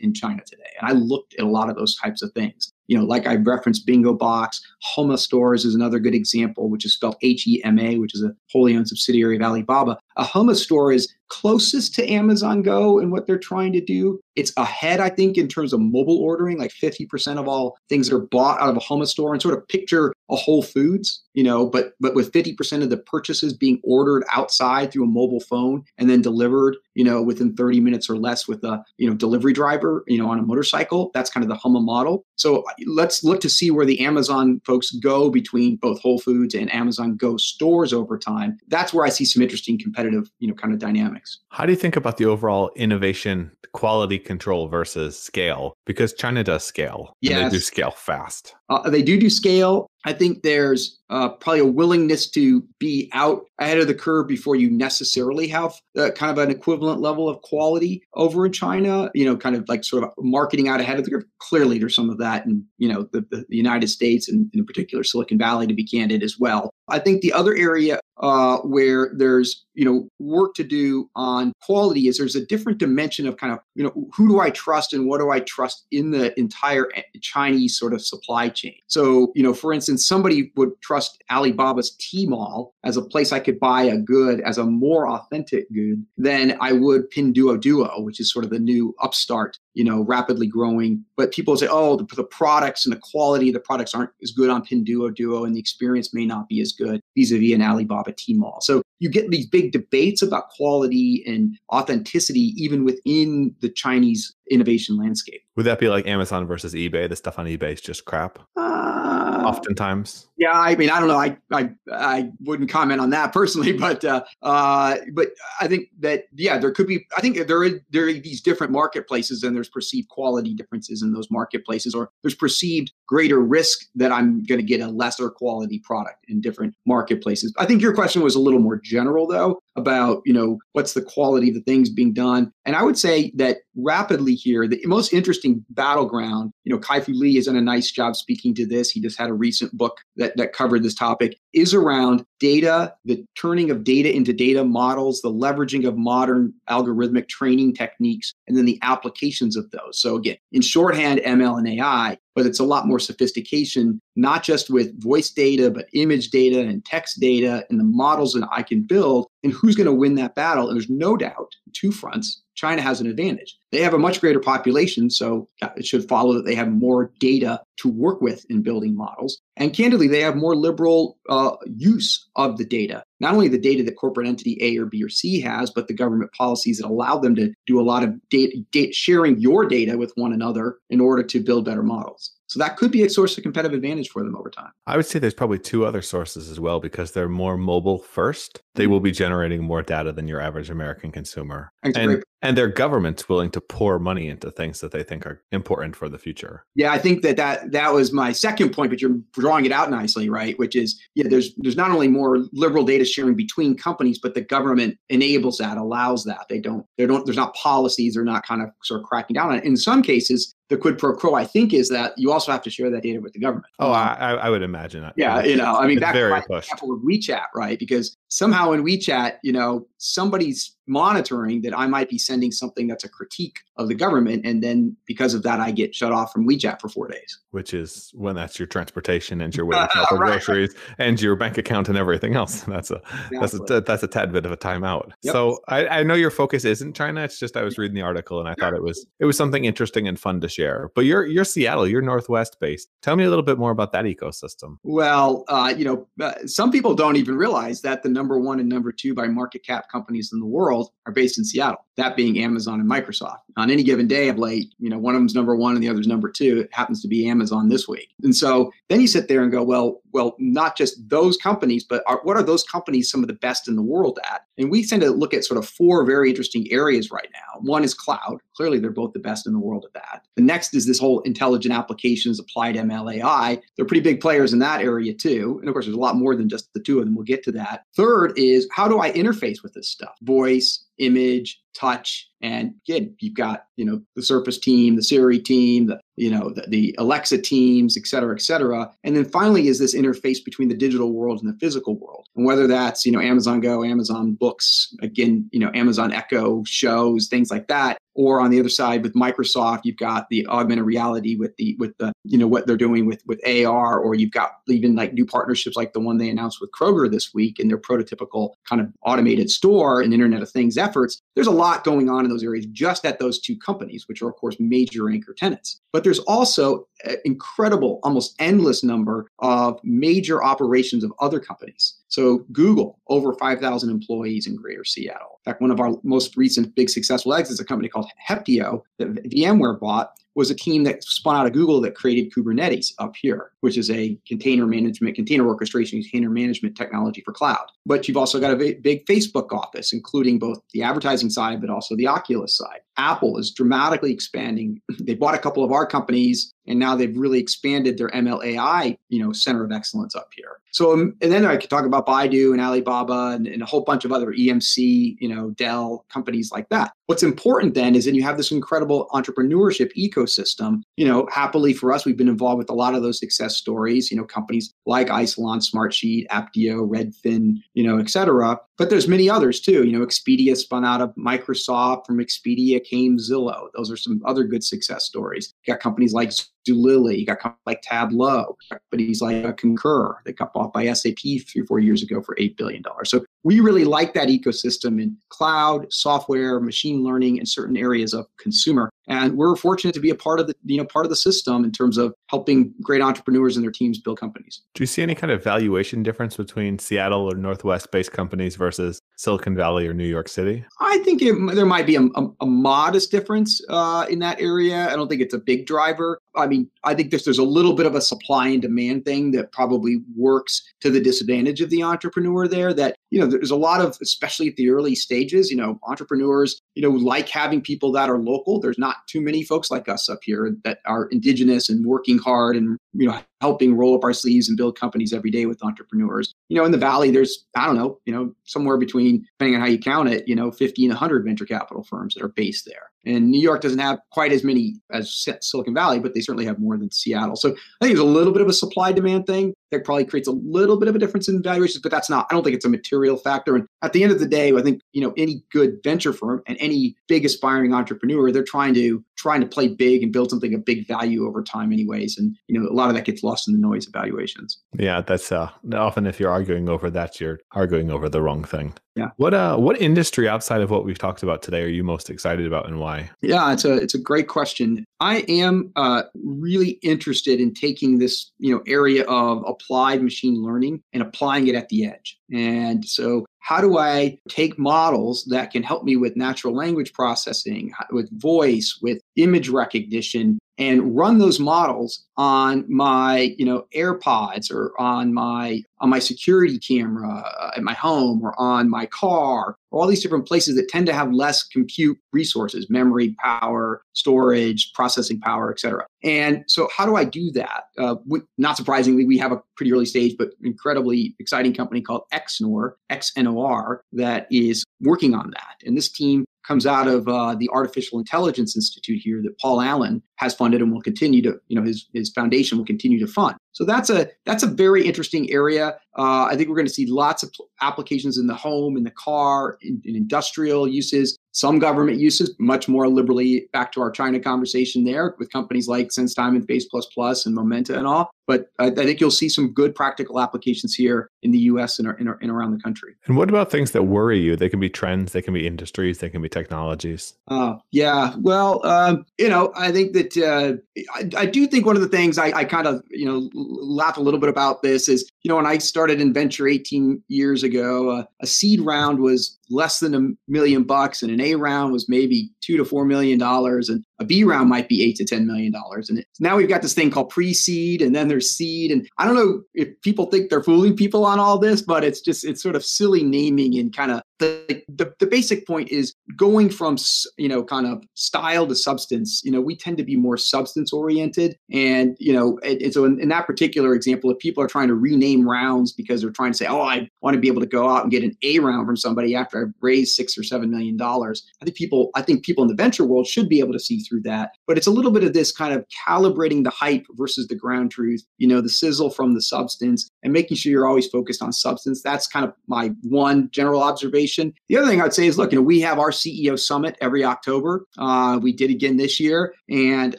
in 0.00 0.14
China 0.14 0.42
today. 0.46 0.70
And 0.80 0.90
I 0.90 0.92
looked 0.92 1.34
at 1.34 1.44
a 1.44 1.48
lot 1.48 1.70
of 1.70 1.76
those 1.76 1.96
types 1.96 2.22
of 2.22 2.32
things 2.32 2.72
you 2.90 2.98
know, 2.98 3.04
like 3.04 3.28
I 3.28 3.36
referenced 3.36 3.86
Bingo 3.86 4.12
Box, 4.12 4.60
Hema 4.96 5.16
Stores 5.16 5.64
is 5.64 5.76
another 5.76 6.00
good 6.00 6.14
example, 6.14 6.68
which 6.68 6.84
is 6.84 6.92
spelled 6.92 7.14
H 7.22 7.46
E 7.46 7.62
M 7.62 7.78
A, 7.78 7.98
which 7.98 8.16
is 8.16 8.24
a 8.24 8.32
wholly 8.50 8.76
owned 8.76 8.88
subsidiary 8.88 9.36
of 9.36 9.42
Alibaba. 9.42 9.96
A 10.20 10.24
Hema 10.24 10.54
store 10.54 10.92
is 10.92 11.12
closest 11.30 11.94
to 11.94 12.08
Amazon 12.10 12.60
Go 12.60 12.98
and 12.98 13.10
what 13.10 13.26
they're 13.26 13.38
trying 13.38 13.72
to 13.72 13.80
do. 13.80 14.20
It's 14.36 14.52
ahead, 14.56 15.00
I 15.00 15.08
think, 15.08 15.38
in 15.38 15.48
terms 15.48 15.72
of 15.72 15.80
mobile 15.80 16.18
ordering, 16.18 16.58
like 16.58 16.72
50% 16.72 17.38
of 17.38 17.48
all 17.48 17.78
things 17.88 18.08
that 18.08 18.16
are 18.16 18.26
bought 18.26 18.60
out 18.60 18.68
of 18.68 18.76
a 18.76 18.80
Hema 18.80 19.06
store 19.06 19.32
and 19.32 19.40
sort 19.40 19.56
of 19.56 19.66
picture 19.68 20.12
a 20.30 20.36
Whole 20.36 20.62
Foods, 20.62 21.22
you 21.34 21.42
know, 21.42 21.66
but 21.66 21.92
but 22.00 22.14
with 22.14 22.32
50% 22.32 22.82
of 22.82 22.90
the 22.90 22.96
purchases 22.96 23.52
being 23.52 23.80
ordered 23.82 24.24
outside 24.30 24.92
through 24.92 25.04
a 25.04 25.08
mobile 25.08 25.40
phone 25.40 25.84
and 25.98 26.08
then 26.08 26.22
delivered, 26.22 26.76
you 26.94 27.04
know, 27.04 27.22
within 27.22 27.54
30 27.54 27.80
minutes 27.80 28.08
or 28.08 28.16
less 28.16 28.46
with 28.46 28.62
a, 28.64 28.82
you 28.98 29.08
know, 29.08 29.16
delivery 29.16 29.52
driver, 29.52 30.04
you 30.06 30.18
know, 30.18 30.30
on 30.30 30.38
a 30.38 30.42
motorcycle. 30.42 31.10
That's 31.14 31.30
kind 31.30 31.44
of 31.44 31.50
the 31.50 31.56
Hema 31.56 31.82
model. 31.84 32.24
So 32.36 32.62
uh, 32.62 32.72
let's 32.86 33.24
look 33.24 33.40
to 33.40 33.50
see 33.50 33.70
where 33.70 33.86
the 33.86 34.00
Amazon 34.00 34.60
folks 34.64 34.90
go 34.92 35.30
between 35.30 35.76
both 35.76 36.00
Whole 36.00 36.18
Foods 36.20 36.54
and 36.54 36.72
Amazon 36.72 37.16
Go 37.16 37.36
stores 37.36 37.92
over 37.92 38.18
time. 38.18 38.58
That's 38.68 38.94
where 38.94 39.04
I 39.04 39.10
see 39.10 39.24
some 39.24 39.42
interesting 39.42 39.78
competitive, 39.78 40.09
you 40.38 40.48
know, 40.48 40.54
kind 40.54 40.72
of 40.72 40.80
dynamics. 40.80 41.40
How 41.48 41.66
do 41.66 41.72
you 41.72 41.78
think 41.78 41.96
about 41.96 42.16
the 42.16 42.26
overall 42.26 42.70
innovation, 42.76 43.50
quality 43.72 44.18
control 44.18 44.68
versus 44.68 45.18
scale? 45.18 45.74
Because 45.86 46.12
China 46.12 46.44
does 46.44 46.64
scale. 46.64 47.14
Yeah, 47.20 47.44
they 47.44 47.50
do 47.50 47.60
scale 47.60 47.90
fast. 47.90 48.54
Uh, 48.68 48.88
they 48.88 49.02
do 49.02 49.18
do 49.18 49.30
scale. 49.30 49.86
I 50.04 50.12
think 50.12 50.42
there's 50.42 50.99
uh, 51.10 51.28
probably 51.28 51.60
a 51.60 51.66
willingness 51.66 52.30
to 52.30 52.62
be 52.78 53.10
out 53.12 53.44
ahead 53.58 53.78
of 53.78 53.88
the 53.88 53.94
curve 53.94 54.26
before 54.26 54.56
you 54.56 54.70
necessarily 54.70 55.48
have 55.48 55.74
uh, 55.98 56.10
kind 56.12 56.30
of 56.30 56.38
an 56.38 56.50
equivalent 56.50 57.00
level 57.00 57.28
of 57.28 57.42
quality 57.42 58.02
over 58.14 58.46
in 58.46 58.52
China. 58.52 59.10
You 59.14 59.24
know, 59.24 59.36
kind 59.36 59.56
of 59.56 59.68
like 59.68 59.84
sort 59.84 60.04
of 60.04 60.10
marketing 60.18 60.68
out 60.68 60.80
ahead 60.80 60.98
of 60.98 61.04
the 61.04 61.10
curve. 61.10 61.24
Clearly, 61.38 61.78
there's 61.78 61.94
some 61.94 62.10
of 62.10 62.18
that 62.18 62.46
in 62.46 62.64
you 62.78 62.88
know 62.88 63.08
the, 63.12 63.20
the 63.30 63.44
United 63.48 63.88
States 63.88 64.28
and 64.28 64.48
in 64.54 64.64
particular 64.64 65.04
Silicon 65.04 65.38
Valley, 65.38 65.66
to 65.66 65.74
be 65.74 65.84
candid 65.84 66.22
as 66.22 66.38
well. 66.38 66.70
I 66.88 66.98
think 66.98 67.20
the 67.20 67.32
other 67.32 67.54
area 67.56 68.00
uh, 68.20 68.58
where 68.58 69.12
there's 69.16 69.64
you 69.74 69.84
know 69.84 70.08
work 70.18 70.54
to 70.54 70.64
do 70.64 71.08
on 71.16 71.52
quality 71.62 72.06
is 72.06 72.18
there's 72.18 72.36
a 72.36 72.44
different 72.44 72.78
dimension 72.78 73.26
of 73.26 73.36
kind 73.36 73.52
of 73.52 73.58
you 73.74 73.82
know 73.82 74.08
who 74.14 74.28
do 74.28 74.40
I 74.40 74.50
trust 74.50 74.92
and 74.92 75.08
what 75.08 75.18
do 75.18 75.30
I 75.30 75.40
trust 75.40 75.86
in 75.90 76.10
the 76.10 76.38
entire 76.38 76.88
eh, 76.94 77.02
Chinese 77.20 77.78
sort 77.78 77.94
of 77.94 78.04
supply 78.04 78.48
chain. 78.48 78.76
So 78.86 79.32
you 79.34 79.42
know, 79.42 79.54
for 79.54 79.72
instance, 79.72 80.06
somebody 80.06 80.52
would 80.56 80.78
trust 81.00 81.22
Alibaba's 81.30 81.96
Tmall 81.98 82.72
as 82.84 82.96
a 82.96 83.02
place 83.02 83.32
I 83.32 83.40
could 83.40 83.58
buy 83.58 83.82
a 83.82 83.96
good 83.96 84.40
as 84.42 84.58
a 84.58 84.64
more 84.64 85.08
authentic 85.08 85.66
good 85.72 86.04
than 86.18 86.56
I 86.60 86.72
would 86.72 87.10
Pinduoduo, 87.10 88.04
which 88.04 88.20
is 88.20 88.30
sort 88.30 88.44
of 88.44 88.50
the 88.50 88.58
new 88.58 88.94
upstart 89.02 89.56
you 89.74 89.84
know, 89.84 90.02
rapidly 90.02 90.46
growing. 90.46 91.04
But 91.16 91.32
people 91.32 91.56
say, 91.56 91.68
oh, 91.70 91.96
the, 91.96 92.04
the, 92.16 92.24
products 92.24 92.84
and 92.84 92.94
the 92.94 93.00
quality 93.00 93.48
of 93.48 93.54
the 93.54 93.60
products 93.60 93.94
aren't 93.94 94.10
as 94.22 94.30
good 94.30 94.50
on 94.50 94.64
Pinduoduo, 94.64 95.46
and 95.46 95.54
the 95.54 95.60
experience 95.60 96.12
may 96.12 96.26
not 96.26 96.48
be 96.48 96.60
as 96.60 96.72
good 96.72 97.00
vis-a-vis 97.16 97.54
an 97.54 97.62
Alibaba 97.62 98.12
Tmall. 98.12 98.62
So 98.62 98.82
you 98.98 99.08
get 99.08 99.30
these 99.30 99.46
big 99.46 99.72
debates 99.72 100.22
about 100.22 100.50
quality 100.50 101.22
and 101.26 101.56
authenticity 101.72 102.52
even 102.56 102.84
within 102.84 103.54
the 103.60 103.68
Chinese 103.68 104.34
innovation 104.50 104.96
landscape. 104.96 105.42
Would 105.56 105.66
that 105.66 105.78
be 105.78 105.88
like 105.88 106.06
Amazon 106.06 106.46
versus 106.46 106.74
eBay? 106.74 107.08
The 107.08 107.16
stuff 107.16 107.38
on 107.38 107.46
eBay 107.46 107.72
is 107.72 107.80
just 107.80 108.04
crap. 108.04 108.38
Uh, 108.56 109.29
Oftentimes. 109.44 110.28
Yeah, 110.36 110.52
I 110.52 110.74
mean, 110.76 110.90
I 110.90 110.98
don't 110.98 111.08
know. 111.08 111.18
I 111.18 111.36
I, 111.52 111.70
I 111.92 112.30
wouldn't 112.40 112.70
comment 112.70 113.00
on 113.00 113.10
that 113.10 113.32
personally, 113.32 113.72
but 113.72 114.04
uh, 114.04 114.24
uh, 114.42 114.96
but 115.12 115.28
I 115.60 115.68
think 115.68 115.88
that 116.00 116.24
yeah, 116.34 116.58
there 116.58 116.70
could 116.72 116.86
be. 116.86 117.06
I 117.16 117.20
think 117.20 117.46
there 117.46 117.62
are 117.62 117.70
there 117.90 118.08
are 118.08 118.12
these 118.12 118.40
different 118.40 118.72
marketplaces, 118.72 119.42
and 119.42 119.54
there's 119.54 119.68
perceived 119.68 120.08
quality 120.08 120.54
differences 120.54 121.02
in 121.02 121.12
those 121.12 121.30
marketplaces, 121.30 121.94
or 121.94 122.10
there's 122.22 122.34
perceived 122.34 122.92
greater 123.06 123.40
risk 123.40 123.86
that 123.94 124.12
I'm 124.12 124.44
going 124.44 124.60
to 124.60 124.66
get 124.66 124.80
a 124.80 124.88
lesser 124.88 125.30
quality 125.30 125.80
product 125.80 126.24
in 126.28 126.40
different 126.40 126.74
marketplaces. 126.86 127.54
I 127.58 127.66
think 127.66 127.82
your 127.82 127.94
question 127.94 128.22
was 128.22 128.34
a 128.34 128.40
little 128.40 128.60
more 128.60 128.76
general 128.76 129.26
though 129.26 129.60
about 129.76 130.22
you 130.24 130.32
know 130.32 130.58
what's 130.72 130.94
the 130.94 131.02
quality 131.02 131.48
of 131.48 131.54
the 131.54 131.60
things 131.62 131.90
being 131.90 132.12
done. 132.12 132.52
And 132.66 132.76
i 132.76 132.82
would 132.82 132.98
say 132.98 133.32
that 133.36 133.58
rapidly 133.76 134.34
here 134.34 134.66
the 134.66 134.80
most 134.84 135.12
interesting 135.12 135.64
battleground 135.70 136.52
you 136.64 136.72
know 136.72 136.78
kai-fu 136.78 137.12
lee 137.12 137.36
has 137.36 137.46
done 137.46 137.56
a 137.56 137.60
nice 137.60 137.90
job 137.90 138.16
speaking 138.16 138.54
to 138.54 138.66
this. 138.66 138.90
He 138.90 139.00
just 139.00 139.18
had 139.18 139.30
a 139.30 139.34
recent 139.34 139.72
book 139.76 139.98
that, 140.16 140.36
that 140.36 140.52
covered 140.52 140.82
this 140.82 140.94
topic 140.94 141.38
is 141.52 141.74
around 141.74 142.24
data 142.38 142.94
the 143.04 143.24
turning 143.36 143.70
of 143.70 143.84
data 143.84 144.14
into 144.14 144.32
data 144.32 144.64
models 144.64 145.20
the 145.20 145.32
leveraging 145.32 145.86
of 145.86 145.96
modern 145.96 146.52
algorithmic 146.68 147.28
training 147.28 147.74
techniques 147.74 148.34
and 148.48 148.56
then 148.56 148.64
the 148.64 148.78
applications 148.82 149.56
of 149.56 149.70
those 149.70 150.00
so 150.00 150.16
again 150.16 150.36
in 150.52 150.60
shorthand 150.60 151.20
ml 151.20 151.58
and 151.58 151.68
ai 151.68 152.16
but 152.34 152.46
it's 152.46 152.60
a 152.60 152.64
lot 152.64 152.86
more 152.86 152.98
sophistication, 152.98 154.00
not 154.16 154.42
just 154.42 154.70
with 154.70 154.98
voice 155.02 155.30
data, 155.30 155.70
but 155.70 155.88
image 155.92 156.30
data 156.30 156.60
and 156.60 156.84
text 156.84 157.20
data 157.20 157.66
and 157.68 157.78
the 157.78 157.84
models 157.84 158.32
that 158.32 158.48
I 158.50 158.62
can 158.62 158.82
build 158.82 159.26
and 159.42 159.52
who's 159.52 159.76
going 159.76 159.86
to 159.86 159.92
win 159.92 160.14
that 160.14 160.34
battle. 160.34 160.68
And 160.68 160.76
there's 160.76 160.88
no 160.88 161.16
doubt, 161.16 161.52
two 161.74 161.92
fronts, 161.92 162.42
China 162.54 162.82
has 162.82 163.00
an 163.00 163.06
advantage. 163.06 163.56
They 163.72 163.82
have 163.82 163.94
a 163.94 163.98
much 163.98 164.20
greater 164.20 164.40
population, 164.40 165.10
so 165.10 165.48
it 165.76 165.86
should 165.86 166.08
follow 166.08 166.34
that 166.34 166.44
they 166.44 166.54
have 166.54 166.70
more 166.70 167.12
data 167.18 167.60
to 167.78 167.88
work 167.88 168.20
with 168.20 168.44
in 168.50 168.62
building 168.62 168.94
models. 168.94 169.40
And 169.60 169.74
candidly, 169.74 170.08
they 170.08 170.22
have 170.22 170.36
more 170.36 170.56
liberal 170.56 171.18
uh, 171.28 171.56
use 171.66 172.28
of 172.34 172.56
the 172.56 172.64
data. 172.64 173.04
Not 173.20 173.34
only 173.34 173.48
the 173.48 173.58
data 173.58 173.82
that 173.84 173.96
corporate 173.96 174.26
entity 174.26 174.58
A 174.60 174.78
or 174.78 174.86
B 174.86 175.02
or 175.04 175.08
C 175.08 175.40
has, 175.40 175.70
but 175.70 175.88
the 175.88 175.94
government 175.94 176.32
policies 176.32 176.78
that 176.78 176.86
allow 176.86 177.18
them 177.18 177.34
to 177.36 177.52
do 177.66 177.80
a 177.80 177.82
lot 177.82 178.02
of 178.02 178.14
data, 178.30 178.56
data 178.72 178.92
sharing 178.92 179.38
your 179.38 179.66
data 179.66 179.96
with 179.96 180.12
one 180.16 180.32
another 180.32 180.78
in 180.88 181.00
order 181.00 181.22
to 181.22 181.40
build 181.40 181.64
better 181.64 181.82
models. 181.82 182.32
So 182.50 182.58
that 182.58 182.76
could 182.76 182.90
be 182.90 183.04
a 183.04 183.08
source 183.08 183.38
of 183.38 183.44
competitive 183.44 183.76
advantage 183.76 184.08
for 184.08 184.24
them 184.24 184.34
over 184.34 184.50
time. 184.50 184.72
I 184.88 184.96
would 184.96 185.06
say 185.06 185.20
there's 185.20 185.34
probably 185.34 185.60
two 185.60 185.86
other 185.86 186.02
sources 186.02 186.50
as 186.50 186.58
well 186.58 186.80
because 186.80 187.12
they're 187.12 187.28
more 187.28 187.56
mobile 187.56 188.00
first. 188.00 188.60
They 188.74 188.84
mm-hmm. 188.84 188.92
will 188.92 189.00
be 189.00 189.12
generating 189.12 189.62
more 189.62 189.82
data 189.82 190.10
than 190.10 190.26
your 190.26 190.40
average 190.40 190.68
American 190.68 191.12
consumer. 191.12 191.72
And, 191.84 192.24
and 192.42 192.58
their 192.58 192.66
government's 192.66 193.28
willing 193.28 193.52
to 193.52 193.60
pour 193.60 194.00
money 194.00 194.28
into 194.28 194.50
things 194.50 194.80
that 194.80 194.90
they 194.90 195.04
think 195.04 195.26
are 195.26 195.40
important 195.52 195.94
for 195.94 196.08
the 196.08 196.18
future. 196.18 196.64
Yeah, 196.74 196.90
I 196.90 196.98
think 196.98 197.22
that 197.22 197.36
that, 197.36 197.70
that 197.70 197.94
was 197.94 198.12
my 198.12 198.32
second 198.32 198.70
point, 198.70 198.90
but 198.90 199.00
you're 199.00 199.18
drawing 199.32 199.64
it 199.64 199.70
out 199.70 199.88
nicely, 199.88 200.28
right? 200.28 200.58
Which 200.58 200.74
is, 200.74 201.00
yeah, 201.14 201.28
there's 201.28 201.54
there's 201.58 201.76
not 201.76 201.92
only 201.92 202.08
more 202.08 202.38
liberal 202.52 202.84
data 202.84 203.04
sharing 203.10 203.34
between 203.34 203.76
companies, 203.76 204.18
but 204.18 204.34
the 204.34 204.40
government 204.40 204.98
enables 205.08 205.58
that, 205.58 205.76
allows 205.76 206.24
that. 206.24 206.46
They 206.48 206.60
don't, 206.60 206.86
they 206.96 207.06
don't, 207.06 207.24
there's 207.24 207.36
not 207.36 207.54
policies, 207.54 208.14
they're 208.14 208.24
not 208.24 208.46
kind 208.46 208.62
of 208.62 208.70
sort 208.82 209.00
of 209.00 209.06
cracking 209.06 209.34
down 209.34 209.50
on 209.50 209.58
it. 209.58 209.64
In 209.64 209.76
some 209.76 210.02
cases, 210.02 210.54
the 210.70 210.76
quid 210.76 210.98
pro 210.98 211.14
quo, 211.14 211.34
I 211.34 211.44
think, 211.44 211.74
is 211.74 211.88
that 211.88 212.14
you 212.16 212.32
also 212.32 212.52
have 212.52 212.62
to 212.62 212.70
share 212.70 212.90
that 212.90 213.02
data 213.02 213.20
with 213.20 213.32
the 213.32 213.40
government. 213.40 213.66
Oh, 213.80 213.90
I, 213.90 214.34
I 214.34 214.48
would 214.48 214.62
imagine 214.62 215.02
that. 215.02 215.14
Yeah, 215.16 215.42
you 215.42 215.56
know, 215.56 215.76
I 215.76 215.86
mean, 215.86 215.98
back 215.98 216.14
very 216.14 216.40
to 216.40 216.56
example 216.56 216.92
of 216.92 217.00
WeChat, 217.00 217.46
right? 217.54 217.78
Because 217.78 218.16
somehow 218.28 218.70
in 218.72 218.84
WeChat, 218.84 219.38
you 219.42 219.52
know, 219.52 219.88
somebody's 219.98 220.76
monitoring 220.86 221.62
that 221.62 221.76
I 221.76 221.86
might 221.86 222.08
be 222.08 222.18
sending 222.18 222.50
something 222.50 222.86
that's 222.86 223.04
a 223.04 223.08
critique 223.08 223.58
of 223.76 223.88
the 223.88 223.94
government, 223.94 224.46
and 224.46 224.62
then 224.62 224.96
because 225.06 225.34
of 225.34 225.42
that, 225.42 225.58
I 225.58 225.72
get 225.72 225.94
shut 225.94 226.12
off 226.12 226.32
from 226.32 226.48
WeChat 226.48 226.80
for 226.80 226.88
four 226.88 227.08
days. 227.08 227.40
Which 227.50 227.74
is 227.74 228.12
when 228.14 228.36
that's 228.36 228.58
your 228.58 228.66
transportation 228.66 229.40
and 229.40 229.54
your 229.54 229.66
waiting 229.66 229.88
for 230.08 230.18
right, 230.18 230.32
groceries 230.32 230.74
and 230.98 231.20
your 231.20 231.34
bank 231.34 231.58
account 231.58 231.88
and 231.88 231.98
everything 231.98 232.36
else. 232.36 232.62
That's 232.70 232.92
a 232.92 233.02
exactly. 233.32 233.38
that's 233.40 233.70
a 233.70 233.80
that's 233.80 234.02
a 234.04 234.06
tad 234.06 234.32
bit 234.32 234.46
of 234.46 234.52
a 234.52 234.56
timeout. 234.56 235.10
Yep. 235.22 235.32
So 235.32 235.58
I, 235.66 235.86
I 235.88 236.02
know 236.04 236.14
your 236.14 236.30
focus 236.30 236.64
isn't 236.64 236.94
China. 236.94 237.22
It's 237.24 237.38
just 237.38 237.56
I 237.56 237.62
was 237.62 237.78
reading 237.78 237.96
the 237.96 238.02
article 238.02 238.38
and 238.38 238.48
I 238.48 238.54
thought 238.54 238.74
it 238.74 238.82
was 238.82 239.06
it 239.18 239.24
was 239.24 239.36
something 239.36 239.64
interesting 239.64 240.06
and 240.06 240.18
fun 240.18 240.40
to 240.40 240.48
share. 240.48 240.59
But 240.94 241.04
you're 241.04 241.26
you're 241.26 241.44
Seattle, 241.44 241.86
you're 241.86 242.02
Northwest 242.02 242.58
based. 242.60 242.88
Tell 243.02 243.16
me 243.16 243.24
a 243.24 243.28
little 243.28 243.44
bit 243.44 243.58
more 243.58 243.70
about 243.70 243.92
that 243.92 244.04
ecosystem. 244.04 244.76
Well, 244.82 245.44
uh, 245.48 245.74
you 245.76 245.84
know, 245.84 246.06
uh, 246.20 246.46
some 246.46 246.70
people 246.70 246.94
don't 246.94 247.16
even 247.16 247.36
realize 247.36 247.80
that 247.82 248.02
the 248.02 248.08
number 248.08 248.38
one 248.38 248.60
and 248.60 248.68
number 248.68 248.92
two 248.92 249.14
by 249.14 249.26
market 249.26 249.64
cap 249.64 249.90
companies 249.90 250.30
in 250.32 250.40
the 250.40 250.46
world 250.46 250.90
are 251.06 251.12
based 251.12 251.38
in 251.38 251.44
Seattle. 251.44 251.84
That 251.96 252.16
being 252.16 252.38
Amazon 252.38 252.80
and 252.80 252.90
Microsoft. 252.90 253.38
On 253.56 253.70
any 253.70 253.82
given 253.82 254.06
day 254.06 254.28
of 254.28 254.38
late, 254.38 254.72
you 254.78 254.88
know, 254.88 254.98
one 254.98 255.14
of 255.14 255.20
them's 255.20 255.34
number 255.34 255.54
one 255.54 255.74
and 255.74 255.82
the 255.82 255.88
other's 255.88 256.06
number 256.06 256.30
two. 256.30 256.60
It 256.60 256.72
happens 256.72 257.02
to 257.02 257.08
be 257.08 257.28
Amazon 257.28 257.68
this 257.68 257.86
week. 257.88 258.10
And 258.22 258.34
so 258.34 258.72
then 258.88 259.00
you 259.00 259.06
sit 259.06 259.28
there 259.28 259.42
and 259.42 259.52
go, 259.52 259.62
well, 259.62 260.00
well, 260.12 260.34
not 260.38 260.76
just 260.76 261.08
those 261.08 261.36
companies, 261.36 261.84
but 261.84 262.02
are, 262.06 262.20
what 262.22 262.36
are 262.36 262.42
those 262.42 262.64
companies 262.64 263.10
some 263.10 263.22
of 263.22 263.28
the 263.28 263.34
best 263.34 263.68
in 263.68 263.76
the 263.76 263.82
world 263.82 264.18
at? 264.30 264.46
And 264.56 264.70
we 264.70 264.84
tend 264.84 265.02
to 265.02 265.10
look 265.10 265.34
at 265.34 265.44
sort 265.44 265.58
of 265.58 265.68
four 265.68 266.04
very 266.04 266.30
interesting 266.30 266.66
areas 266.70 267.10
right 267.10 267.28
now. 267.32 267.60
One 267.60 267.84
is 267.84 267.94
cloud. 267.94 268.38
Clearly, 268.56 268.78
they're 268.78 268.90
both 268.90 269.12
the 269.12 269.18
best 269.18 269.46
in 269.46 269.52
the 269.52 269.58
world 269.58 269.84
at 269.84 269.92
that. 269.94 270.26
The 270.36 270.42
next 270.50 270.74
is 270.74 270.86
this 270.86 270.98
whole 270.98 271.20
intelligent 271.20 271.72
applications, 271.72 272.40
applied 272.40 272.74
MLAI. 272.74 273.60
They're 273.76 273.86
pretty 273.86 274.00
big 274.00 274.20
players 274.20 274.52
in 274.52 274.58
that 274.58 274.80
area 274.80 275.14
too. 275.14 275.58
And 275.60 275.68
of 275.68 275.74
course, 275.74 275.86
there's 275.86 275.96
a 275.96 276.00
lot 276.00 276.16
more 276.16 276.34
than 276.34 276.48
just 276.48 276.72
the 276.74 276.80
two 276.80 276.98
of 276.98 277.04
them. 277.04 277.14
We'll 277.14 277.24
get 277.24 277.44
to 277.44 277.52
that. 277.52 277.84
Third 277.96 278.32
is 278.36 278.68
how 278.72 278.88
do 278.88 278.98
I 278.98 279.12
interface 279.12 279.62
with 279.62 279.74
this 279.74 279.88
stuff? 279.88 280.16
Voice, 280.22 280.84
image, 281.00 281.60
touch, 281.74 282.30
and 282.42 282.74
again, 282.88 283.14
you've 283.20 283.34
got 283.34 283.66
you 283.76 283.84
know 283.84 284.00
the 284.16 284.22
Surface 284.22 284.58
team, 284.58 284.96
the 284.96 285.02
Siri 285.02 285.38
team, 285.38 285.86
the 285.86 286.00
you 286.16 286.30
know 286.30 286.50
the, 286.50 286.62
the 286.68 286.94
Alexa 286.98 287.38
teams, 287.38 287.96
et 287.96 288.06
cetera, 288.06 288.34
et 288.34 288.40
cetera. 288.40 288.90
And 289.04 289.14
then 289.14 289.24
finally 289.24 289.68
is 289.68 289.78
this 289.78 289.94
interface 289.94 290.42
between 290.42 290.68
the 290.68 290.76
digital 290.76 291.12
world 291.12 291.40
and 291.42 291.52
the 291.52 291.58
physical 291.58 291.96
world. 291.96 292.26
And 292.36 292.46
whether 292.46 292.66
that's 292.66 293.04
you 293.04 293.12
know 293.12 293.20
Amazon 293.20 293.60
Go, 293.60 293.84
Amazon 293.84 294.34
Books, 294.34 294.94
again 295.02 295.48
you 295.52 295.60
know 295.60 295.70
Amazon 295.74 296.12
Echo 296.12 296.64
shows, 296.64 297.28
things 297.28 297.50
like 297.50 297.68
that, 297.68 297.98
or 298.14 298.40
on 298.40 298.50
the 298.50 298.58
other 298.58 298.70
side 298.70 299.02
with 299.02 299.14
Microsoft, 299.14 299.80
you've 299.84 299.96
got 299.96 300.28
the 300.30 300.46
augmented 300.46 300.86
reality 300.86 301.36
with 301.36 301.54
the 301.56 301.76
with 301.78 301.96
the 301.98 302.12
you 302.24 302.38
know 302.38 302.48
what 302.48 302.66
they're 302.66 302.76
doing 302.76 303.04
with 303.04 303.22
with 303.26 303.40
AR, 303.46 303.98
or 303.98 304.14
you've 304.14 304.32
got 304.32 304.52
even 304.68 304.94
like 304.96 305.12
new 305.12 305.26
partnerships 305.26 305.76
like 305.76 305.92
the 305.92 306.00
one 306.00 306.16
they 306.16 306.30
announced 306.30 306.58
with 306.60 306.70
Kroger 306.72 307.10
this 307.10 307.34
week 307.34 307.60
in 307.60 307.68
their 307.68 307.78
prototypical 307.78 308.54
kind 308.66 308.80
of 308.80 308.88
automated 309.04 309.50
store 309.50 310.00
and 310.00 310.14
Internet 310.14 310.42
of 310.42 310.50
Things 310.50 310.78
efforts. 310.90 311.22
There's 311.34 311.46
a 311.46 311.52
lot 311.52 311.84
going 311.84 312.08
on 312.08 312.24
in 312.24 312.30
those 312.30 312.42
areas 312.42 312.66
just 312.66 313.04
at 313.06 313.18
those 313.18 313.40
two 313.40 313.56
companies, 313.56 314.08
which 314.08 314.22
are 314.22 314.28
of 314.28 314.36
course 314.36 314.56
major 314.58 315.08
anchor 315.08 315.32
tenants. 315.32 315.80
But 315.92 316.04
there's 316.04 316.18
also 316.20 316.86
an 317.04 317.16
incredible, 317.24 318.00
almost 318.02 318.34
endless 318.38 318.82
number 318.82 319.26
of 319.38 319.80
major 319.84 320.42
operations 320.42 321.04
of 321.04 321.12
other 321.20 321.40
companies. 321.40 321.94
So 322.08 322.44
Google, 322.52 322.98
over 323.08 323.34
5,000 323.34 323.90
employees 323.90 324.46
in 324.46 324.56
Greater 324.56 324.84
Seattle. 324.84 325.40
In 325.46 325.50
fact, 325.50 325.60
one 325.60 325.70
of 325.70 325.80
our 325.80 325.92
most 326.02 326.36
recent 326.36 326.74
big 326.74 326.90
successful 326.90 327.34
exits 327.34 327.54
is 327.54 327.60
a 327.60 327.64
company 327.64 327.88
called 327.88 328.10
Heptio 328.28 328.82
that 328.98 329.14
VMware 329.30 329.78
bought 329.78 330.12
was 330.40 330.50
a 330.50 330.54
team 330.54 330.84
that 330.84 331.04
spun 331.04 331.36
out 331.36 331.46
of 331.46 331.52
Google 331.52 331.82
that 331.82 331.94
created 331.94 332.32
Kubernetes 332.32 332.94
up 332.98 333.14
here, 333.14 333.50
which 333.60 333.76
is 333.76 333.90
a 333.90 334.18
container 334.26 334.66
management, 334.66 335.14
container 335.14 335.46
orchestration, 335.46 336.00
container 336.00 336.30
management 336.30 336.78
technology 336.78 337.20
for 337.20 337.32
cloud. 337.32 337.66
But 337.84 338.08
you've 338.08 338.16
also 338.16 338.40
got 338.40 338.50
a 338.50 338.56
big 338.56 339.04
Facebook 339.04 339.52
office, 339.52 339.92
including 339.92 340.38
both 340.38 340.62
the 340.72 340.82
advertising 340.82 341.28
side, 341.28 341.60
but 341.60 341.68
also 341.68 341.94
the 341.94 342.06
Oculus 342.06 342.56
side. 342.56 342.80
Apple 343.00 343.38
is 343.38 343.50
dramatically 343.50 344.12
expanding. 344.12 344.80
They 345.00 345.14
bought 345.14 345.34
a 345.34 345.38
couple 345.38 345.64
of 345.64 345.72
our 345.72 345.86
companies, 345.86 346.52
and 346.66 346.78
now 346.78 346.94
they've 346.94 347.16
really 347.16 347.40
expanded 347.40 347.98
their 347.98 348.10
MLAI, 348.10 348.96
you 349.08 349.22
know, 349.22 349.32
center 349.32 349.64
of 349.64 349.72
excellence 349.72 350.14
up 350.14 350.28
here. 350.36 350.60
So, 350.72 350.92
um, 350.92 351.16
and 351.20 351.32
then 351.32 351.44
I 351.44 351.56
could 351.56 351.70
talk 351.70 351.84
about 351.84 352.06
Baidu 352.06 352.52
and 352.52 352.60
Alibaba 352.60 353.34
and, 353.34 353.46
and, 353.46 353.62
a 353.62 353.66
whole 353.66 353.82
bunch 353.82 354.04
of 354.04 354.12
other 354.12 354.32
EMC, 354.32 355.16
you 355.18 355.28
know, 355.28 355.50
Dell 355.50 356.04
companies 356.12 356.52
like 356.52 356.68
that. 356.68 356.92
What's 357.06 357.24
important 357.24 357.74
then 357.74 357.96
is 357.96 358.04
that 358.04 358.14
you 358.14 358.22
have 358.22 358.36
this 358.36 358.52
incredible 358.52 359.08
entrepreneurship 359.12 359.90
ecosystem. 359.96 360.82
You 360.96 361.08
know, 361.08 361.26
happily 361.32 361.72
for 361.72 361.92
us, 361.92 362.04
we've 362.04 362.16
been 362.16 362.28
involved 362.28 362.58
with 362.58 362.70
a 362.70 362.74
lot 362.74 362.94
of 362.94 363.02
those 363.02 363.18
success 363.18 363.56
stories. 363.56 364.10
You 364.10 364.16
know, 364.16 364.24
companies 364.24 364.72
like 364.86 365.08
Isilon, 365.08 365.60
Smartsheet, 365.60 366.28
Apptio, 366.28 366.88
Redfin, 366.88 367.56
you 367.74 367.82
know, 367.82 367.98
et 367.98 368.10
cetera. 368.10 368.60
But 368.78 368.90
there's 368.90 369.08
many 369.08 369.28
others 369.28 369.60
too. 369.60 369.84
You 369.84 369.98
know, 369.98 370.06
Expedia 370.06 370.56
spun 370.56 370.84
out 370.84 371.00
of 371.00 371.12
Microsoft. 371.16 372.06
From 372.06 372.18
Expedia 372.18 372.82
came 372.90 373.16
Zillow. 373.16 373.68
Those 373.74 373.90
are 373.90 373.96
some 373.96 374.20
other 374.26 374.44
good 374.44 374.64
success 374.64 375.04
stories. 375.04 375.54
Got 375.66 375.80
companies 375.80 376.12
like 376.12 376.32
Zulily. 376.68 377.18
You 377.18 377.26
got 377.26 377.40
companies 377.40 377.62
like 377.66 377.82
Tableau. 377.82 378.56
Companies 378.70 379.20
like 379.20 379.56
Concur. 379.56 380.16
that 380.24 380.36
got 380.36 380.52
bought 380.52 380.72
by 380.72 380.92
SAP 380.92 381.18
three, 381.18 381.64
four 381.66 381.78
years 381.78 382.02
ago 382.02 382.20
for 382.20 382.34
$8 382.36 382.56
billion. 382.56 382.82
So 383.04 383.24
we 383.42 383.60
really 383.60 383.84
like 383.84 384.14
that 384.14 384.28
ecosystem 384.28 385.00
in 385.00 385.16
cloud, 385.30 385.86
software, 385.90 386.60
machine 386.60 387.02
learning, 387.02 387.38
and 387.38 387.48
certain 387.48 387.76
areas 387.76 388.12
of 388.12 388.26
consumer. 388.38 388.90
And 389.08 389.36
we're 389.36 389.56
fortunate 389.56 389.94
to 389.94 390.00
be 390.00 390.10
a 390.10 390.14
part 390.14 390.40
of 390.40 390.46
the, 390.46 390.54
you 390.64 390.76
know, 390.76 390.84
part 390.84 391.04
of 391.04 391.10
the 391.10 391.16
system 391.16 391.64
in 391.64 391.72
terms 391.72 391.98
of 391.98 392.14
helping 392.28 392.72
great 392.82 393.02
entrepreneurs 393.02 393.56
and 393.56 393.64
their 393.64 393.72
teams 393.72 393.98
build 393.98 394.20
companies. 394.20 394.62
Do 394.74 394.82
you 394.82 394.86
see 394.86 395.02
any 395.02 395.14
kind 395.14 395.32
of 395.32 395.42
valuation 395.42 396.02
difference 396.02 396.36
between 396.36 396.78
Seattle 396.78 397.30
or 397.30 397.34
Northwest 397.34 397.90
based 397.90 398.12
companies 398.12 398.56
versus 398.56 399.00
Silicon 399.16 399.56
Valley 399.56 399.88
or 399.88 399.94
New 399.94 400.06
York 400.06 400.28
City? 400.28 400.64
I 400.80 400.98
think 400.98 401.22
it, 401.22 401.34
there 401.54 401.66
might 401.66 401.86
be 401.86 401.96
a, 401.96 402.02
a, 402.02 402.28
a 402.42 402.46
modest 402.46 403.10
difference 403.10 403.60
uh, 403.68 404.06
in 404.08 404.20
that 404.20 404.40
area. 404.40 404.88
I 404.88 404.96
don't 404.96 405.08
think 405.08 405.22
it's 405.22 405.34
a 405.34 405.38
big 405.38 405.66
driver. 405.66 406.20
I 406.36 406.46
mean, 406.50 406.70
I 406.84 406.94
think 406.94 407.10
there's, 407.10 407.24
there's 407.24 407.38
a 407.38 407.42
little 407.42 407.72
bit 407.72 407.86
of 407.86 407.94
a 407.94 408.00
supply 408.00 408.48
and 408.48 408.60
demand 408.60 409.06
thing 409.06 409.30
that 409.32 409.52
probably 409.52 410.02
works 410.14 410.62
to 410.80 410.90
the 410.90 411.00
disadvantage 411.00 411.62
of 411.62 411.70
the 411.70 411.82
entrepreneur 411.82 412.46
there. 412.46 412.74
That, 412.74 412.96
you 413.10 413.20
know, 413.20 413.26
there's 413.26 413.50
a 413.50 413.56
lot 413.56 413.80
of, 413.80 413.98
especially 414.00 414.48
at 414.48 414.56
the 414.56 414.70
early 414.70 414.94
stages, 414.94 415.50
you 415.50 415.56
know, 415.56 415.78
entrepreneurs, 415.82 416.60
you 416.74 416.82
know, 416.82 416.90
like 416.90 417.28
having 417.28 417.60
people 417.60 417.90
that 417.92 418.08
are 418.08 418.18
local. 418.18 418.60
There's 418.60 418.78
not 418.78 419.06
too 419.08 419.20
many 419.20 419.42
folks 419.42 419.70
like 419.70 419.88
us 419.88 420.08
up 420.08 420.20
here 420.22 420.56
that 420.64 420.78
are 420.86 421.06
indigenous 421.06 421.68
and 421.68 421.84
working 421.84 422.18
hard 422.18 422.56
and, 422.56 422.78
you 422.92 423.08
know, 423.08 423.18
helping 423.40 423.76
roll 423.76 423.96
up 423.96 424.04
our 424.04 424.12
sleeves 424.12 424.48
and 424.48 424.56
build 424.56 424.78
companies 424.78 425.12
every 425.12 425.30
day 425.30 425.46
with 425.46 425.62
entrepreneurs. 425.64 426.32
You 426.48 426.56
know, 426.56 426.64
in 426.64 426.72
the 426.72 426.78
valley, 426.78 427.10
there's 427.10 427.44
I 427.56 427.66
don't 427.66 427.76
know, 427.76 427.98
you 428.04 428.12
know, 428.12 428.32
somewhere 428.44 428.76
between 428.76 429.26
depending 429.38 429.56
on 429.56 429.60
how 429.60 429.66
you 429.66 429.78
count 429.78 430.08
it, 430.08 430.28
you 430.28 430.36
know, 430.36 430.52
50 430.52 430.84
and 430.84 430.92
100 430.92 431.24
venture 431.24 431.46
capital 431.46 431.82
firms 431.82 432.14
that 432.14 432.22
are 432.22 432.28
based 432.28 432.66
there. 432.66 432.90
And 433.06 433.30
New 433.30 433.40
York 433.40 433.62
doesn't 433.62 433.78
have 433.78 433.98
quite 434.12 434.30
as 434.30 434.44
many 434.44 434.76
as 434.92 435.26
Silicon 435.40 435.74
Valley, 435.74 435.98
but 435.98 436.14
they 436.14 436.20
certainly 436.20 436.44
have 436.44 436.58
more 436.58 436.76
than 436.76 436.90
Seattle. 436.90 437.34
So 437.34 437.50
I 437.50 437.84
think 437.84 437.96
there's 437.96 437.98
a 437.98 438.04
little 438.04 438.32
bit 438.32 438.42
of 438.42 438.48
a 438.48 438.52
supply 438.52 438.92
demand 438.92 439.26
thing 439.26 439.54
that 439.70 439.84
probably 439.84 440.04
creates 440.04 440.28
a 440.28 440.32
little 440.32 440.76
bit 440.76 440.88
of 440.88 440.96
a 440.96 440.98
difference 440.98 441.28
in 441.28 441.42
valuations, 441.42 441.82
but 441.82 441.90
that's 441.90 442.10
not, 442.10 442.26
I 442.30 442.34
don't 442.34 442.44
think 442.44 442.56
it's 442.56 442.64
a 442.64 442.68
material 442.70 443.16
factor. 443.16 443.56
And 443.56 443.66
at 443.82 443.92
the 443.92 444.02
end 444.02 444.12
of 444.12 444.20
the 444.20 444.26
day, 444.26 444.52
I 444.52 444.62
think, 444.62 444.80
you 444.92 445.00
know, 445.00 445.12
any 445.16 445.42
good 445.52 445.78
venture 445.82 446.12
firm 446.12 446.42
and 446.46 446.56
any 446.60 446.96
big 447.08 447.24
aspiring 447.24 447.72
entrepreneur, 447.72 448.30
they're 448.30 448.42
trying 448.42 448.74
to 448.74 449.04
trying 449.16 449.40
to 449.42 449.46
play 449.46 449.68
big 449.68 450.02
and 450.02 450.12
build 450.12 450.30
something 450.30 450.54
of 450.54 450.64
big 450.64 450.88
value 450.88 451.26
over 451.26 451.42
time 451.42 451.72
anyways. 451.72 452.16
And, 452.16 452.36
you 452.48 452.58
know, 452.58 452.68
a 452.68 452.72
lot 452.72 452.88
of 452.88 452.94
that 452.94 453.04
gets 453.04 453.22
lost 453.22 453.46
in 453.46 453.54
the 453.54 453.60
noise 453.60 453.86
of 453.86 453.92
valuations. 453.92 454.58
Yeah, 454.78 455.02
that's 455.02 455.30
uh 455.30 455.50
often 455.74 456.06
if 456.06 456.18
you're 456.18 456.30
arguing 456.30 456.68
over 456.68 456.90
that, 456.90 457.20
you're 457.20 457.38
arguing 457.52 457.90
over 457.90 458.08
the 458.08 458.22
wrong 458.22 458.44
thing. 458.44 458.74
Yeah. 458.96 459.10
What 459.16 459.34
uh 459.34 459.56
what 459.56 459.80
industry 459.80 460.28
outside 460.28 460.62
of 460.62 460.70
what 460.70 460.84
we've 460.84 460.98
talked 460.98 461.22
about 461.22 461.42
today 461.42 461.62
are 461.62 461.68
you 461.68 461.84
most 461.84 462.08
excited 462.08 462.46
about 462.46 462.66
and 462.66 462.80
why? 462.80 463.10
Yeah, 463.20 463.52
it's 463.52 463.64
a 463.64 463.74
it's 463.74 463.94
a 463.94 463.98
great 463.98 464.28
question. 464.28 464.84
I 465.00 465.18
am 465.28 465.72
uh, 465.76 466.02
really 466.22 466.78
interested 466.82 467.40
in 467.40 467.54
taking 467.54 467.98
this 467.98 468.30
you 468.38 468.54
know 468.54 468.62
area 468.66 469.04
of 469.04 469.44
applied 469.60 470.02
machine 470.02 470.42
learning 470.42 470.82
and 470.92 471.02
applying 471.02 471.46
it 471.48 471.54
at 471.54 471.68
the 471.68 471.86
edge. 471.86 472.18
And 472.32 472.84
so 472.84 473.26
how 473.40 473.60
do 473.60 473.78
I 473.78 474.18
take 474.28 474.58
models 474.58 475.24
that 475.26 475.50
can 475.50 475.62
help 475.62 475.84
me 475.84 475.96
with 475.96 476.16
natural 476.16 476.54
language 476.54 476.92
processing, 476.92 477.72
with 477.90 478.08
voice, 478.20 478.78
with 478.82 479.00
image 479.16 479.48
recognition, 479.48 480.38
and 480.60 480.94
run 480.94 481.18
those 481.18 481.40
models 481.40 482.04
on 482.18 482.64
my 482.68 483.34
you 483.38 483.44
know 483.44 483.66
airpods 483.74 484.52
or 484.52 484.72
on 484.78 485.12
my 485.12 485.62
on 485.80 485.88
my 485.88 485.98
security 485.98 486.58
camera 486.58 487.24
uh, 487.40 487.50
at 487.56 487.62
my 487.62 487.72
home 487.72 488.22
or 488.22 488.38
on 488.38 488.68
my 488.68 488.84
car 488.86 489.56
or 489.70 489.80
all 489.80 489.86
these 489.86 490.02
different 490.02 490.28
places 490.28 490.54
that 490.54 490.68
tend 490.68 490.86
to 490.86 490.92
have 490.92 491.10
less 491.12 491.42
compute 491.42 491.98
resources 492.12 492.68
memory 492.68 493.16
power 493.24 493.82
storage 493.94 494.70
processing 494.74 495.18
power 495.20 495.50
et 495.50 495.58
cetera. 495.58 495.84
And 496.04 496.44
so 496.46 496.68
how 496.76 496.84
do 496.86 496.94
i 496.94 497.04
do 497.04 497.32
that? 497.32 497.64
Uh, 497.78 497.96
we, 498.06 498.20
not 498.36 498.56
surprisingly 498.56 499.04
we 499.04 499.16
have 499.18 499.32
a 499.32 499.40
pretty 499.56 499.72
early 499.72 499.86
stage 499.86 500.14
but 500.18 500.30
incredibly 500.44 501.16
exciting 501.18 501.54
company 501.54 501.80
called 501.80 502.02
xnor 502.12 502.72
xnor 502.90 503.78
that 503.92 504.26
is 504.30 504.64
working 504.82 505.14
on 505.14 505.30
that. 505.30 505.56
And 505.64 505.76
this 505.76 505.90
team 505.90 506.24
comes 506.46 506.66
out 506.66 506.88
of 506.88 507.06
uh, 507.08 507.34
the 507.34 507.48
Artificial 507.50 507.98
Intelligence 507.98 508.56
Institute 508.56 509.00
here 509.02 509.20
that 509.22 509.38
Paul 509.38 509.60
Allen 509.60 510.02
has 510.16 510.34
funded 510.34 510.60
and 510.60 510.72
will 510.72 510.82
continue 510.82 511.22
to, 511.22 511.40
you 511.48 511.58
know, 511.58 511.66
his 511.66 511.86
his 511.92 512.10
foundation 512.10 512.58
will 512.58 512.64
continue 512.64 512.98
to 512.98 513.06
fund. 513.06 513.36
So 513.52 513.64
that's 513.64 513.90
a 513.90 514.08
that's 514.26 514.42
a 514.42 514.46
very 514.46 514.86
interesting 514.86 515.30
area. 515.30 515.78
Uh, 515.96 516.26
I 516.30 516.36
think 516.36 516.48
we're 516.48 516.56
going 516.56 516.66
to 516.66 516.72
see 516.72 516.86
lots 516.86 517.22
of 517.22 517.32
applications 517.60 518.16
in 518.16 518.26
the 518.26 518.34
home, 518.34 518.76
in 518.76 518.84
the 518.84 518.92
car, 518.92 519.58
in, 519.60 519.82
in, 519.84 519.96
industrial 519.96 520.68
uses, 520.68 521.18
some 521.32 521.58
government 521.58 521.98
uses, 521.98 522.34
much 522.38 522.68
more 522.68 522.88
liberally. 522.88 523.48
Back 523.52 523.72
to 523.72 523.80
our 523.80 523.90
China 523.90 524.20
conversation 524.20 524.84
there 524.84 525.14
with 525.18 525.32
companies 525.32 525.68
like 525.68 525.88
SenseTime 525.88 526.36
and 526.36 526.46
Face 526.46 526.66
Plus 526.66 526.86
Plus 526.86 527.26
and 527.26 527.34
Momenta 527.34 527.76
and 527.76 527.86
all. 527.86 528.10
But 528.30 528.46
I, 528.60 528.66
I, 528.66 528.70
think 528.70 529.00
you'll 529.00 529.10
see 529.10 529.28
some 529.28 529.52
good 529.52 529.74
practical 529.74 530.20
applications 530.20 530.72
here 530.72 531.10
in 531.24 531.32
the 531.32 531.38
U.S. 531.38 531.80
and, 531.80 531.88
and, 531.88 532.08
and, 532.08 532.30
around 532.30 532.52
the 532.52 532.62
country. 532.62 532.94
And 533.08 533.16
what 533.16 533.28
about 533.28 533.50
things 533.50 533.72
that 533.72 533.82
worry 533.82 534.20
you? 534.20 534.36
They 534.36 534.48
can 534.48 534.60
be 534.60 534.70
trends, 534.70 535.10
they 535.10 535.20
can 535.20 535.34
be 535.34 535.48
industries, 535.48 535.98
they 535.98 536.08
can 536.08 536.22
be 536.22 536.28
technologies. 536.28 537.14
Uh, 537.26 537.56
yeah, 537.72 538.14
well, 538.18 538.64
um, 538.64 539.04
you 539.18 539.28
know, 539.28 539.52
I 539.56 539.72
think 539.72 539.94
that 539.94 540.16
uh, 540.16 540.82
I, 540.94 541.22
I, 541.22 541.26
do 541.26 541.44
think 541.48 541.66
one 541.66 541.74
of 541.74 541.82
the 541.82 541.88
things 541.88 542.18
I, 542.18 542.26
I 542.26 542.44
kind 542.44 542.68
of 542.68 542.84
you 542.90 543.04
know 543.04 543.28
laugh 543.34 543.96
a 543.96 544.00
little 544.00 544.20
bit 544.20 544.28
about 544.28 544.62
this 544.62 544.88
is 544.88 545.10
you 545.22 545.28
know 545.28 545.34
when 545.34 545.46
I 545.46 545.58
started 545.58 546.00
in 546.00 546.12
venture 546.12 546.46
18 546.46 547.02
years 547.08 547.42
ago, 547.42 547.90
uh, 547.90 548.04
a 548.20 548.28
seed 548.28 548.60
round 548.60 549.00
was 549.00 549.38
less 549.50 549.80
than 549.80 549.94
a 549.94 550.30
million 550.30 550.62
bucks, 550.62 551.02
and 551.02 551.10
an 551.10 551.20
A 551.20 551.34
round 551.34 551.72
was 551.72 551.88
maybe 551.88 552.30
two 552.40 552.56
to 552.56 552.64
four 552.64 552.84
million 552.84 553.18
dollars, 553.18 553.68
and 553.68 553.84
a 553.98 554.04
B 554.04 554.24
round 554.24 554.48
might 554.48 554.68
be 554.68 554.82
eight 554.82 554.96
to 554.96 555.04
ten 555.04 555.26
million 555.26 555.52
dollars. 555.52 555.90
And 555.90 556.04
now 556.20 556.36
we've 556.36 556.48
got 556.48 556.62
this 556.62 556.74
thing 556.74 556.90
called 556.90 557.10
pre-seed, 557.10 557.82
and 557.82 557.94
then 557.94 558.08
there's 558.08 558.19
seed. 558.20 558.70
And 558.70 558.88
I 558.98 559.04
don't 559.04 559.14
know 559.14 559.42
if 559.54 559.68
people 559.82 560.06
think 560.06 560.30
they're 560.30 560.42
fooling 560.42 560.76
people 560.76 561.04
on 561.04 561.18
all 561.18 561.38
this, 561.38 561.62
but 561.62 561.84
it's 561.84 562.00
just 562.00 562.24
it's 562.24 562.42
sort 562.42 562.56
of 562.56 562.64
silly 562.64 563.02
naming 563.02 563.58
and 563.58 563.74
kind 563.74 563.92
of 563.92 564.02
the, 564.20 564.62
the, 564.68 564.92
the 564.98 565.06
basic 565.06 565.46
point 565.46 565.70
is 565.70 565.94
going 566.16 566.50
from 566.50 566.76
you 567.16 567.28
know 567.28 567.42
kind 567.42 567.66
of 567.66 567.82
style 567.94 568.46
to 568.46 568.54
substance 568.54 569.22
you 569.24 569.30
know 569.30 569.40
we 569.40 569.56
tend 569.56 569.76
to 569.78 569.84
be 569.84 569.96
more 569.96 570.16
substance 570.16 570.72
oriented. 570.72 571.36
And 571.52 571.96
you 571.98 572.12
know 572.12 572.38
and, 572.44 572.60
and 572.62 572.72
so 572.72 572.84
in, 572.84 573.00
in, 573.00 573.08
that 573.08 573.26
particular 573.26 573.74
example 573.74 574.10
if 574.10 574.18
people 574.18 574.42
are 574.42 574.46
trying 574.46 574.68
to 574.68 574.74
rename 574.74 575.28
rounds 575.28 575.72
because 575.72 576.00
they're 576.00 576.10
trying 576.10 576.32
to 576.32 576.38
say 576.38 576.46
oh 576.46 576.60
i 576.60 576.88
want 577.00 577.14
to 577.14 577.20
be 577.20 577.26
able 577.26 577.40
to 577.40 577.46
go 577.46 577.68
out 577.68 577.82
and 577.82 577.90
get 577.90 578.04
an 578.04 578.16
a 578.22 578.38
round 578.38 578.66
from 578.66 578.76
somebody 578.76 579.16
after 579.16 579.42
i've 579.42 579.54
raised 579.60 579.94
six 579.94 580.16
or 580.16 580.22
seven 580.22 580.50
million 580.50 580.76
dollars 580.76 581.26
i 581.42 581.44
think 581.44 581.56
people 581.56 581.90
i 581.96 582.02
think 582.02 582.24
people 582.24 582.44
in 582.44 582.48
the 582.48 582.54
venture 582.54 582.84
world 582.84 583.06
should 583.06 583.28
be 583.28 583.40
able 583.40 583.52
to 583.52 583.58
see 583.58 583.80
through 583.80 584.00
that. 584.02 584.32
But 584.46 584.56
it's 584.56 584.66
a 584.66 584.70
little 584.70 584.90
bit 584.90 585.04
of 585.04 585.12
this 585.12 585.32
kind 585.32 585.52
of 585.52 585.64
calibrating 585.86 586.44
the 586.44 586.50
hype 586.50 586.86
versus 586.92 587.26
the 587.26 587.34
ground 587.34 587.72
truth 587.72 588.04
you 588.18 588.28
know 588.28 588.40
the 588.40 588.48
sizzle 588.48 588.90
from 588.90 589.14
the 589.14 589.22
substance 589.22 589.90
and 590.02 590.12
making 590.12 590.36
sure 590.36 590.50
you're 590.50 590.66
always 590.66 590.88
focused 590.88 591.22
on 591.22 591.32
substance. 591.32 591.82
That's 591.82 592.06
kind 592.06 592.24
of 592.24 592.32
my 592.46 592.72
one 592.82 593.28
general 593.32 593.62
observation 593.62 594.09
the 594.48 594.56
other 594.56 594.66
thing 594.66 594.80
I'd 594.80 594.94
say 594.94 595.06
is, 595.06 595.18
look, 595.18 595.32
you 595.32 595.38
know, 595.38 595.42
we 595.42 595.60
have 595.60 595.78
our 595.78 595.90
CEO 595.90 596.38
summit 596.38 596.76
every 596.80 597.04
October. 597.04 597.66
Uh, 597.78 598.18
we 598.22 598.32
did 598.32 598.50
again 598.50 598.76
this 598.76 599.00
year, 599.00 599.34
and 599.48 599.96